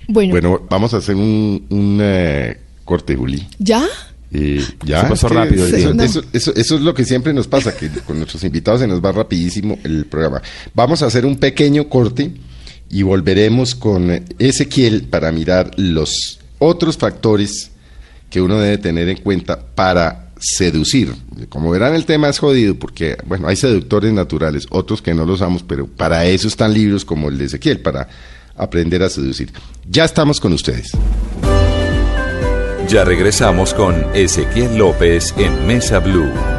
Bueno, 0.08 0.32
Bueno, 0.32 0.62
vamos 0.70 0.94
a 0.94 0.98
hacer 0.98 1.18
un, 1.18 1.66
un 1.70 2.00
eh, 2.02 2.56
corte, 2.86 3.18
Juli. 3.18 3.46
¿ya? 3.58 3.84
Eh, 4.32 4.64
ya, 4.86 5.02
Se 5.02 5.08
pasó 5.10 5.28
es 5.28 5.32
que 5.34 5.40
rápido 5.40 5.66
el 5.66 5.74
eso, 5.76 5.90
eso- 6.04 6.24
eso- 6.34 6.54
eso 6.56 6.76
es 6.76 6.82
lo 6.82 6.94
que 6.94 7.04
siempre 7.04 7.34
nos 7.34 7.48
pasa, 7.48 7.76
que 7.76 7.90
con 7.90 8.18
nuestros 8.18 8.44
invitados 8.44 8.82
se 8.82 8.88
nos 8.88 9.04
va 9.04 9.12
rapidísimo 9.12 9.80
el 9.84 10.06
programa. 10.06 10.42
Vamos 10.76 11.02
a 11.02 11.08
hacer 11.08 11.26
un 11.26 11.38
pequeño 11.38 11.90
corte 11.90 12.32
y 12.92 13.02
volveremos 13.02 13.74
con 13.76 14.24
Ezequiel 14.38 15.04
para 15.04 15.32
mirar 15.32 15.72
los 15.78 16.40
otros 16.60 16.98
factores 16.98 17.72
que 18.30 18.42
uno 18.42 18.60
debe 18.60 18.78
tener 18.78 19.10
en 19.10 19.18
cuenta 19.18 19.60
para 19.60 20.30
seducir. 20.40 21.14
Como 21.50 21.72
verán, 21.72 21.96
el 21.96 22.06
tema 22.06 22.30
es 22.30 22.38
jodido 22.38 22.76
porque, 22.76 23.18
bueno, 23.26 23.48
hay 23.48 23.56
seductores 23.56 24.14
naturales, 24.14 24.68
otros 24.70 25.02
que 25.02 25.14
no 25.16 25.26
los 25.26 25.36
usamos, 25.38 25.64
pero 25.64 25.88
para 25.88 26.26
eso 26.26 26.48
están 26.48 26.74
libros 26.74 27.04
como 27.04 27.30
el 27.30 27.38
de 27.40 27.46
Ezequiel, 27.46 27.80
para 27.80 28.08
aprender 28.56 29.02
a 29.04 29.10
seducir. 29.10 29.52
Ya 29.90 30.06
estamos 30.06 30.40
con 30.40 30.54
ustedes. 30.54 30.92
Ya 32.90 33.04
regresamos 33.04 33.76
con 33.76 34.04
Ezequiel 34.16 34.76
López 34.76 35.36
en 35.38 35.68
Mesa 35.68 36.00
Blue. 36.00 36.59